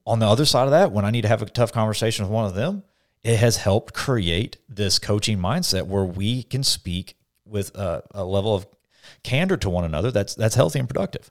On 0.06 0.18
the 0.18 0.26
other 0.26 0.44
side 0.44 0.64
of 0.64 0.70
that, 0.70 0.92
when 0.92 1.04
I 1.04 1.10
need 1.10 1.22
to 1.22 1.28
have 1.28 1.42
a 1.42 1.46
tough 1.46 1.72
conversation 1.72 2.24
with 2.24 2.32
one 2.32 2.46
of 2.46 2.54
them, 2.54 2.84
it 3.22 3.36
has 3.36 3.58
helped 3.58 3.92
create 3.92 4.56
this 4.68 4.98
coaching 4.98 5.38
mindset 5.38 5.86
where 5.86 6.04
we 6.04 6.42
can 6.42 6.62
speak 6.62 7.16
with 7.44 7.74
a, 7.76 8.02
a, 8.12 8.24
level 8.24 8.54
of 8.54 8.66
candor 9.22 9.56
to 9.58 9.68
one 9.68 9.84
another 9.84 10.10
that's 10.10 10.34
that's 10.34 10.54
healthy 10.54 10.78
and 10.78 10.88
productive. 10.88 11.30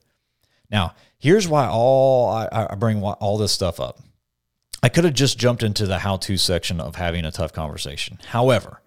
Now, 0.69 0.93
here's 1.17 1.48
why 1.48 1.67
all 1.67 2.29
I, 2.29 2.67
I 2.69 2.75
bring 2.75 3.01
all 3.01 3.38
this 3.38 3.53
stuff 3.53 3.79
up. 3.79 4.00
I 4.83 4.89
could 4.89 5.03
have 5.05 5.13
just 5.13 5.39
jumped 5.39 5.63
into 5.63 5.88
the 5.88 5.99
how-to 5.99 6.38
section 6.38 6.80
of 6.80 6.95
having 6.95 7.25
a 7.25 7.32
tough 7.32 7.54
conversation. 7.54 8.19
However, 8.27 8.82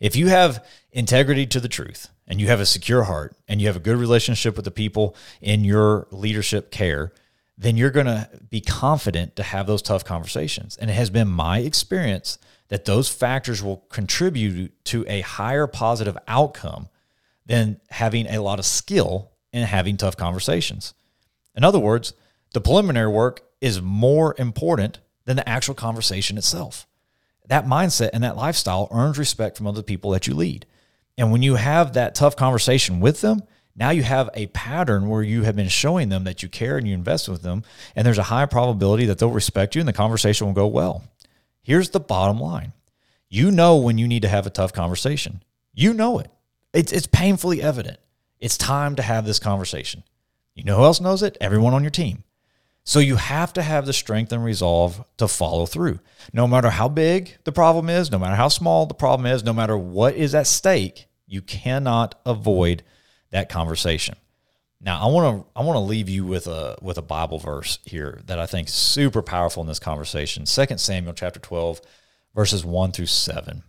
if 0.00 0.16
you 0.16 0.28
have 0.28 0.64
integrity 0.90 1.46
to 1.46 1.60
the 1.60 1.68
truth 1.68 2.08
and 2.28 2.40
you 2.40 2.46
have 2.46 2.60
a 2.60 2.66
secure 2.66 3.04
heart 3.04 3.34
and 3.48 3.60
you 3.60 3.66
have 3.66 3.76
a 3.76 3.80
good 3.80 3.96
relationship 3.96 4.54
with 4.54 4.66
the 4.66 4.70
people 4.70 5.16
in 5.40 5.64
your 5.64 6.06
leadership 6.12 6.70
care, 6.70 7.12
then 7.56 7.76
you're 7.76 7.90
going 7.90 8.06
to 8.06 8.28
be 8.50 8.60
confident 8.60 9.34
to 9.34 9.42
have 9.42 9.66
those 9.66 9.82
tough 9.82 10.04
conversations. 10.04 10.76
And 10.76 10.90
it 10.90 10.94
has 10.94 11.10
been 11.10 11.26
my 11.26 11.58
experience 11.60 12.38
that 12.68 12.84
those 12.84 13.08
factors 13.08 13.62
will 13.62 13.78
contribute 13.88 14.84
to 14.84 15.04
a 15.08 15.22
higher 15.22 15.66
positive 15.66 16.16
outcome 16.28 16.88
than 17.46 17.80
having 17.88 18.26
a 18.26 18.42
lot 18.42 18.58
of 18.58 18.66
skill 18.66 19.32
in 19.52 19.62
having 19.64 19.96
tough 19.96 20.16
conversations. 20.16 20.92
In 21.56 21.64
other 21.64 21.78
words, 21.78 22.12
the 22.52 22.60
preliminary 22.60 23.10
work 23.10 23.42
is 23.60 23.80
more 23.80 24.34
important 24.38 25.00
than 25.24 25.36
the 25.36 25.48
actual 25.48 25.74
conversation 25.74 26.38
itself. 26.38 26.86
That 27.48 27.66
mindset 27.66 28.10
and 28.12 28.22
that 28.22 28.36
lifestyle 28.36 28.88
earns 28.92 29.18
respect 29.18 29.56
from 29.56 29.66
other 29.66 29.82
people 29.82 30.10
that 30.10 30.26
you 30.26 30.34
lead. 30.34 30.66
And 31.18 31.32
when 31.32 31.42
you 31.42 31.56
have 31.56 31.92
that 31.92 32.14
tough 32.14 32.36
conversation 32.36 33.00
with 33.00 33.20
them, 33.20 33.42
now 33.74 33.90
you 33.90 34.02
have 34.04 34.30
a 34.34 34.46
pattern 34.46 35.08
where 35.08 35.22
you 35.22 35.42
have 35.42 35.56
been 35.56 35.68
showing 35.68 36.08
them 36.08 36.24
that 36.24 36.42
you 36.42 36.48
care 36.48 36.78
and 36.78 36.88
you 36.88 36.94
invest 36.94 37.28
with 37.28 37.42
them, 37.42 37.64
and 37.94 38.06
there's 38.06 38.18
a 38.18 38.24
high 38.24 38.46
probability 38.46 39.04
that 39.06 39.18
they'll 39.18 39.30
respect 39.30 39.74
you 39.74 39.80
and 39.80 39.88
the 39.88 39.92
conversation 39.92 40.46
will 40.46 40.54
go 40.54 40.66
well. 40.66 41.04
Here's 41.60 41.90
the 41.90 42.00
bottom 42.00 42.40
line 42.40 42.72
you 43.28 43.50
know 43.50 43.76
when 43.76 43.98
you 43.98 44.08
need 44.08 44.22
to 44.22 44.28
have 44.28 44.46
a 44.46 44.50
tough 44.50 44.72
conversation, 44.72 45.42
you 45.74 45.92
know 45.92 46.18
it. 46.18 46.30
It's, 46.72 46.92
it's 46.92 47.06
painfully 47.06 47.60
evident. 47.60 47.98
It's 48.40 48.56
time 48.56 48.96
to 48.96 49.02
have 49.02 49.26
this 49.26 49.38
conversation. 49.38 50.04
You 50.54 50.64
know 50.64 50.78
who 50.78 50.84
else 50.84 51.00
knows 51.00 51.22
it? 51.22 51.36
Everyone 51.40 51.74
on 51.74 51.82
your 51.82 51.90
team. 51.90 52.24
So 52.84 53.00
you 53.00 53.16
have 53.16 53.52
to 53.52 53.62
have 53.62 53.84
the 53.84 53.92
strength 53.92 54.32
and 54.32 54.42
resolve 54.42 55.04
to 55.18 55.28
follow 55.28 55.66
through. 55.66 56.00
No 56.32 56.48
matter 56.48 56.70
how 56.70 56.88
big 56.88 57.36
the 57.44 57.52
problem 57.52 57.90
is, 57.90 58.10
no 58.10 58.18
matter 58.18 58.36
how 58.36 58.48
small 58.48 58.86
the 58.86 58.94
problem 58.94 59.26
is, 59.26 59.44
no 59.44 59.52
matter 59.52 59.76
what 59.76 60.14
is 60.14 60.34
at 60.34 60.46
stake, 60.46 61.07
you 61.28 61.42
cannot 61.42 62.20
avoid 62.26 62.82
that 63.30 63.48
conversation. 63.48 64.16
Now, 64.80 65.00
I 65.00 65.10
want 65.10 65.42
to 65.42 65.46
I 65.56 65.62
want 65.62 65.76
to 65.76 65.80
leave 65.80 66.08
you 66.08 66.24
with 66.24 66.46
a 66.46 66.76
with 66.80 66.98
a 66.98 67.02
Bible 67.02 67.38
verse 67.38 67.78
here 67.84 68.20
that 68.26 68.38
I 68.38 68.46
think 68.46 68.68
is 68.68 68.74
super 68.74 69.22
powerful 69.22 69.60
in 69.60 69.66
this 69.66 69.80
conversation. 69.80 70.44
2 70.44 70.78
Samuel 70.78 71.14
chapter 71.14 71.40
12 71.40 71.80
verses 72.34 72.64
1 72.64 72.92
through 72.92 73.06
7 73.06 73.64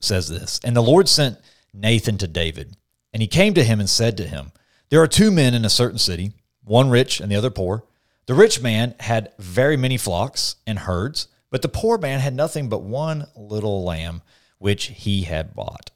says 0.00 0.28
this. 0.28 0.60
And 0.62 0.76
the 0.76 0.82
Lord 0.82 1.08
sent 1.08 1.38
Nathan 1.72 2.18
to 2.18 2.28
David, 2.28 2.76
and 3.12 3.22
he 3.22 3.28
came 3.28 3.54
to 3.54 3.64
him 3.64 3.80
and 3.80 3.88
said 3.88 4.16
to 4.18 4.28
him, 4.28 4.52
There 4.90 5.00
are 5.00 5.08
two 5.08 5.30
men 5.30 5.54
in 5.54 5.64
a 5.64 5.70
certain 5.70 5.98
city, 5.98 6.32
one 6.62 6.90
rich 6.90 7.20
and 7.20 7.32
the 7.32 7.36
other 7.36 7.50
poor. 7.50 7.84
The 8.26 8.34
rich 8.34 8.60
man 8.60 8.94
had 9.00 9.32
very 9.38 9.76
many 9.78 9.96
flocks 9.96 10.56
and 10.66 10.80
herds, 10.80 11.28
but 11.50 11.62
the 11.62 11.68
poor 11.68 11.96
man 11.96 12.20
had 12.20 12.34
nothing 12.34 12.68
but 12.68 12.82
one 12.82 13.26
little 13.34 13.82
lamb 13.82 14.20
which 14.58 14.86
he 14.86 15.22
had 15.22 15.54
bought. 15.54 15.90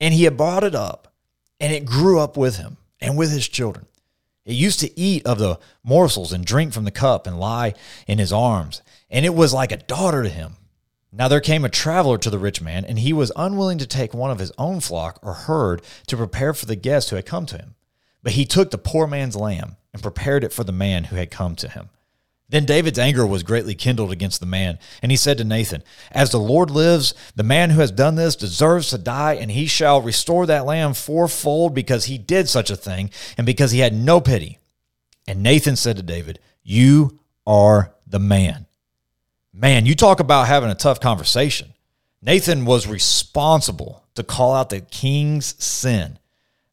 And 0.00 0.14
he 0.14 0.24
had 0.24 0.36
brought 0.36 0.64
it 0.64 0.74
up 0.74 1.14
and 1.60 1.72
it 1.72 1.84
grew 1.84 2.18
up 2.18 2.36
with 2.36 2.56
him 2.56 2.78
and 3.00 3.16
with 3.16 3.30
his 3.30 3.46
children. 3.46 3.86
It 4.44 4.54
used 4.54 4.80
to 4.80 4.98
eat 4.98 5.26
of 5.26 5.38
the 5.38 5.58
morsels 5.84 6.32
and 6.32 6.44
drink 6.44 6.72
from 6.72 6.84
the 6.84 6.90
cup 6.90 7.26
and 7.26 7.38
lie 7.38 7.74
in 8.06 8.18
his 8.18 8.32
arms, 8.32 8.82
and 9.10 9.26
it 9.26 9.34
was 9.34 9.52
like 9.52 9.70
a 9.70 9.76
daughter 9.76 10.22
to 10.22 10.28
him. 10.28 10.56
Now 11.12 11.28
there 11.28 11.40
came 11.40 11.64
a 11.64 11.68
traveler 11.68 12.18
to 12.18 12.30
the 12.30 12.38
rich 12.38 12.62
man, 12.62 12.84
and 12.84 12.98
he 12.98 13.12
was 13.12 13.32
unwilling 13.36 13.78
to 13.78 13.86
take 13.86 14.14
one 14.14 14.30
of 14.30 14.38
his 14.38 14.52
own 14.56 14.80
flock 14.80 15.18
or 15.22 15.34
herd 15.34 15.82
to 16.06 16.16
prepare 16.16 16.54
for 16.54 16.66
the 16.66 16.76
guest 16.76 17.10
who 17.10 17.16
had 17.16 17.26
come 17.26 17.46
to 17.46 17.58
him. 17.58 17.74
But 18.22 18.32
he 18.32 18.44
took 18.44 18.70
the 18.70 18.78
poor 18.78 19.06
man's 19.06 19.36
lamb 19.36 19.76
and 19.92 20.02
prepared 20.02 20.44
it 20.44 20.52
for 20.52 20.64
the 20.64 20.72
man 20.72 21.04
who 21.04 21.16
had 21.16 21.30
come 21.30 21.56
to 21.56 21.68
him. 21.68 21.90
Then 22.50 22.64
David's 22.64 22.98
anger 22.98 23.24
was 23.24 23.44
greatly 23.44 23.76
kindled 23.76 24.10
against 24.10 24.40
the 24.40 24.46
man, 24.46 24.80
and 25.02 25.12
he 25.12 25.16
said 25.16 25.38
to 25.38 25.44
Nathan, 25.44 25.84
As 26.10 26.30
the 26.30 26.40
Lord 26.40 26.68
lives, 26.68 27.14
the 27.36 27.44
man 27.44 27.70
who 27.70 27.80
has 27.80 27.92
done 27.92 28.16
this 28.16 28.34
deserves 28.34 28.90
to 28.90 28.98
die, 28.98 29.34
and 29.34 29.52
he 29.52 29.66
shall 29.66 30.02
restore 30.02 30.46
that 30.46 30.66
lamb 30.66 30.94
fourfold 30.94 31.74
because 31.74 32.06
he 32.06 32.18
did 32.18 32.48
such 32.48 32.68
a 32.68 32.76
thing, 32.76 33.10
and 33.38 33.46
because 33.46 33.70
he 33.70 33.78
had 33.78 33.94
no 33.94 34.20
pity. 34.20 34.58
And 35.28 35.44
Nathan 35.44 35.76
said 35.76 35.96
to 35.96 36.02
David, 36.02 36.40
You 36.64 37.20
are 37.46 37.94
the 38.04 38.18
man. 38.18 38.66
Man, 39.54 39.86
you 39.86 39.94
talk 39.94 40.18
about 40.18 40.48
having 40.48 40.70
a 40.70 40.74
tough 40.74 40.98
conversation. 40.98 41.72
Nathan 42.20 42.64
was 42.64 42.86
responsible 42.86 44.04
to 44.16 44.24
call 44.24 44.54
out 44.54 44.70
the 44.70 44.80
king's 44.80 45.62
sin. 45.62 46.18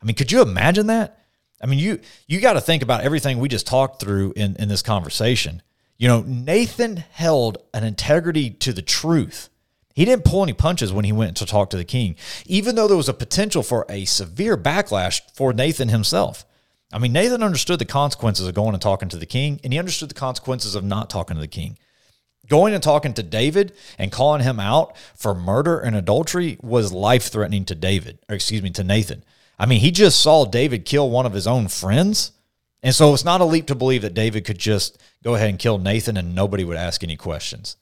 I 0.01 0.05
mean, 0.05 0.15
could 0.15 0.31
you 0.31 0.41
imagine 0.41 0.87
that? 0.87 1.19
I 1.61 1.65
mean, 1.67 1.79
you 1.79 1.99
you 2.27 2.39
got 2.39 2.53
to 2.53 2.61
think 2.61 2.83
about 2.83 3.01
everything 3.01 3.39
we 3.39 3.47
just 3.47 3.67
talked 3.67 3.99
through 3.99 4.33
in, 4.35 4.55
in 4.57 4.69
this 4.69 4.81
conversation. 4.81 5.61
You 5.97 6.07
know, 6.07 6.21
Nathan 6.21 6.97
held 6.97 7.57
an 7.73 7.83
integrity 7.83 8.51
to 8.51 8.71
the 8.71 8.81
truth. 8.81 9.49
He 9.95 10.05
didn't 10.05 10.25
pull 10.25 10.43
any 10.43 10.53
punches 10.53 10.93
when 10.93 11.05
he 11.05 11.11
went 11.11 11.35
to 11.37 11.45
talk 11.45 11.71
to 11.71 11.77
the 11.77 11.83
king, 11.83 12.15
even 12.45 12.75
though 12.75 12.87
there 12.87 12.95
was 12.95 13.09
a 13.09 13.15
potential 13.15 13.63
for 13.63 13.83
a 13.89 14.05
severe 14.05 14.55
backlash 14.55 15.21
for 15.33 15.53
Nathan 15.53 15.89
himself. 15.89 16.45
I 16.93 16.99
mean, 16.99 17.13
Nathan 17.13 17.41
understood 17.41 17.79
the 17.79 17.85
consequences 17.85 18.47
of 18.47 18.53
going 18.53 18.73
and 18.73 18.81
talking 18.81 19.09
to 19.09 19.17
the 19.17 19.25
king, 19.25 19.59
and 19.63 19.73
he 19.73 19.79
understood 19.79 20.09
the 20.09 20.15
consequences 20.15 20.75
of 20.75 20.83
not 20.83 21.09
talking 21.09 21.35
to 21.35 21.41
the 21.41 21.47
king. 21.47 21.79
Going 22.47 22.75
and 22.75 22.83
talking 22.83 23.13
to 23.15 23.23
David 23.23 23.73
and 23.97 24.11
calling 24.11 24.43
him 24.43 24.59
out 24.59 24.95
for 25.15 25.33
murder 25.33 25.79
and 25.79 25.95
adultery 25.95 26.57
was 26.61 26.93
life 26.93 27.29
threatening 27.29 27.65
to 27.65 27.75
David, 27.75 28.19
or 28.29 28.35
excuse 28.35 28.61
me, 28.61 28.69
to 28.69 28.83
Nathan. 28.83 29.23
I 29.57 29.65
mean, 29.65 29.79
he 29.79 29.89
just 29.89 30.21
saw 30.21 30.45
David 30.45 30.85
kill 30.85 31.09
one 31.09 31.25
of 31.25 31.33
his 31.33 31.47
own 31.47 31.67
friends. 31.67 32.31
And 32.87 32.95
so 32.95 33.13
it's 33.13 33.25
not 33.25 33.41
a 33.41 33.43
leap 33.43 33.67
to 33.67 33.75
believe 33.75 34.03
that 34.03 34.13
David 34.13 34.45
could 34.45 34.57
just 34.57 34.97
go 35.21 35.35
ahead 35.35 35.49
and 35.49 35.59
kill 35.59 35.77
Nathan 35.77 36.15
and 36.15 36.33
nobody 36.33 36.63
would 36.63 36.77
ask 36.77 37.03
any 37.03 37.17
questions. 37.17 37.75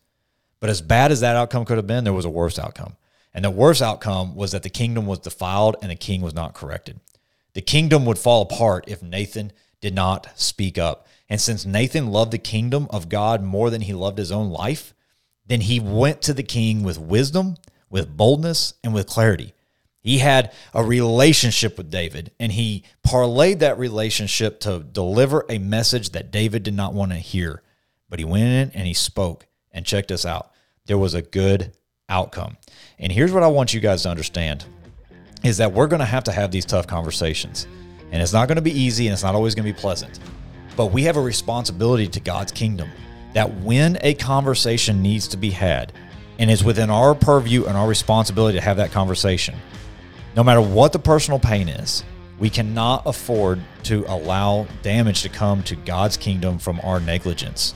But 0.59 0.71
as 0.71 0.81
bad 0.81 1.11
as 1.11 1.19
that 1.19 1.35
outcome 1.35 1.63
could 1.63 1.77
have 1.77 1.85
been, 1.85 2.05
there 2.05 2.11
was 2.11 2.25
a 2.25 2.29
worse 2.31 2.57
outcome. 2.57 2.95
And 3.31 3.45
the 3.45 3.51
worst 3.51 3.83
outcome 3.83 4.35
was 4.35 4.51
that 4.51 4.63
the 4.63 4.69
kingdom 4.71 5.05
was 5.05 5.19
defiled 5.19 5.75
and 5.83 5.91
the 5.91 5.95
king 5.95 6.21
was 6.21 6.33
not 6.33 6.55
corrected. 6.55 7.01
The 7.53 7.61
kingdom 7.61 8.03
would 8.07 8.17
fall 8.17 8.41
apart 8.41 8.85
if 8.87 9.03
Nathan 9.03 9.51
did 9.79 9.93
not 9.93 10.27
speak 10.33 10.79
up. 10.79 11.05
And 11.29 11.39
since 11.39 11.67
Nathan 11.67 12.07
loved 12.07 12.31
the 12.31 12.39
kingdom 12.39 12.87
of 12.89 13.07
God 13.07 13.43
more 13.43 13.69
than 13.69 13.81
he 13.81 13.93
loved 13.93 14.17
his 14.17 14.31
own 14.31 14.49
life, 14.49 14.95
then 15.45 15.61
he 15.61 15.79
went 15.79 16.23
to 16.23 16.33
the 16.33 16.41
king 16.41 16.81
with 16.81 16.97
wisdom, 16.97 17.57
with 17.91 18.17
boldness, 18.17 18.73
and 18.83 18.91
with 18.91 19.05
clarity. 19.05 19.53
He 20.05 20.19
had 20.19 20.53
a 20.71 20.83
relationship 20.83 21.79
with 21.79 21.89
David, 21.89 22.31
and 22.39 22.51
he 22.51 22.83
parlayed 23.03 23.57
that 23.59 23.79
relationship 23.79 24.59
to 24.59 24.77
deliver 24.79 25.43
a 25.49 25.57
message 25.57 26.11
that 26.11 26.29
David 26.29 26.61
did 26.61 26.75
not 26.75 26.93
want 26.93 27.11
to 27.11 27.17
hear. 27.17 27.63
But 28.07 28.19
he 28.19 28.25
went 28.25 28.43
in 28.43 28.79
and 28.79 28.85
he 28.85 28.93
spoke. 28.93 29.47
And 29.71 29.83
check 29.83 30.07
this 30.07 30.23
out 30.23 30.51
there 30.85 30.99
was 30.99 31.15
a 31.15 31.23
good 31.23 31.75
outcome. 32.07 32.55
And 32.99 33.11
here's 33.11 33.31
what 33.31 33.41
I 33.41 33.47
want 33.47 33.73
you 33.73 33.79
guys 33.79 34.03
to 34.03 34.09
understand 34.09 34.63
is 35.43 35.57
that 35.57 35.73
we're 35.73 35.87
going 35.87 36.01
to 36.01 36.05
have 36.05 36.25
to 36.25 36.31
have 36.31 36.51
these 36.51 36.65
tough 36.65 36.85
conversations. 36.85 37.65
And 38.11 38.21
it's 38.21 38.31
not 38.31 38.47
going 38.47 38.57
to 38.57 38.61
be 38.61 38.79
easy 38.79 39.07
and 39.07 39.13
it's 39.13 39.23
not 39.23 39.33
always 39.33 39.55
going 39.55 39.65
to 39.65 39.73
be 39.73 39.79
pleasant. 39.81 40.19
But 40.75 40.91
we 40.91 41.01
have 41.05 41.17
a 41.17 41.21
responsibility 41.21 42.07
to 42.09 42.19
God's 42.19 42.51
kingdom 42.51 42.91
that 43.33 43.51
when 43.61 43.97
a 44.01 44.13
conversation 44.13 45.01
needs 45.01 45.27
to 45.29 45.37
be 45.37 45.49
had, 45.49 45.93
and 46.37 46.51
it's 46.51 46.63
within 46.63 46.91
our 46.91 47.15
purview 47.15 47.65
and 47.65 47.75
our 47.75 47.87
responsibility 47.87 48.59
to 48.59 48.63
have 48.63 48.77
that 48.77 48.91
conversation, 48.91 49.55
no 50.35 50.43
matter 50.43 50.61
what 50.61 50.91
the 50.91 50.99
personal 50.99 51.39
pain 51.39 51.69
is, 51.69 52.03
we 52.39 52.49
cannot 52.49 53.03
afford 53.05 53.61
to 53.83 54.03
allow 54.07 54.67
damage 54.81 55.21
to 55.21 55.29
come 55.29 55.63
to 55.63 55.75
God's 55.75 56.17
kingdom 56.17 56.59
from 56.59 56.81
our 56.83 56.99
negligence. 56.99 57.73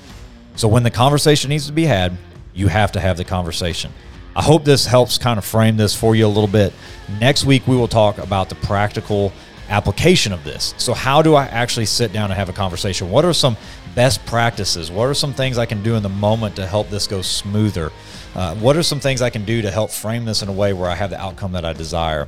So 0.55 0.67
when 0.67 0.83
the 0.83 0.91
conversation 0.91 1.49
needs 1.49 1.67
to 1.67 1.71
be 1.71 1.85
had, 1.85 2.17
you 2.53 2.67
have 2.67 2.91
to 2.91 2.99
have 2.99 3.15
the 3.15 3.23
conversation. 3.23 3.93
I 4.35 4.41
hope 4.41 4.65
this 4.65 4.85
helps 4.85 5.17
kind 5.17 5.37
of 5.37 5.45
frame 5.45 5.77
this 5.77 5.95
for 5.95 6.15
you 6.15 6.25
a 6.25 6.27
little 6.27 6.47
bit. 6.47 6.73
Next 7.19 7.45
week, 7.45 7.65
we 7.67 7.77
will 7.77 7.87
talk 7.87 8.17
about 8.17 8.49
the 8.49 8.55
practical 8.55 9.31
application 9.69 10.33
of 10.33 10.43
this. 10.43 10.73
So, 10.77 10.93
how 10.93 11.21
do 11.21 11.35
I 11.35 11.45
actually 11.45 11.85
sit 11.85 12.11
down 12.11 12.31
and 12.31 12.33
have 12.33 12.49
a 12.49 12.53
conversation? 12.53 13.09
What 13.09 13.25
are 13.25 13.33
some 13.33 13.55
best 13.95 14.25
practices? 14.25 14.91
What 14.91 15.05
are 15.05 15.13
some 15.13 15.33
things 15.33 15.57
I 15.57 15.65
can 15.65 15.83
do 15.83 15.95
in 15.95 16.03
the 16.03 16.09
moment 16.09 16.55
to 16.57 16.67
help 16.67 16.89
this 16.89 17.07
go 17.07 17.21
smoother? 17.21 17.91
Uh, 18.35 18.55
what 18.55 18.75
are 18.77 18.83
some 18.83 18.99
things 18.99 19.21
I 19.21 19.29
can 19.29 19.45
do 19.45 19.61
to 19.61 19.71
help 19.71 19.91
frame 19.91 20.25
this 20.25 20.41
in 20.41 20.49
a 20.49 20.53
way 20.53 20.73
where 20.73 20.89
I 20.89 20.95
have 20.95 21.09
the 21.09 21.19
outcome 21.19 21.53
that 21.53 21.65
I 21.65 21.73
desire? 21.73 22.27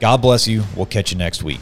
God 0.00 0.22
bless 0.22 0.46
you. 0.46 0.62
We'll 0.76 0.86
catch 0.86 1.12
you 1.12 1.18
next 1.18 1.42
week. 1.42 1.60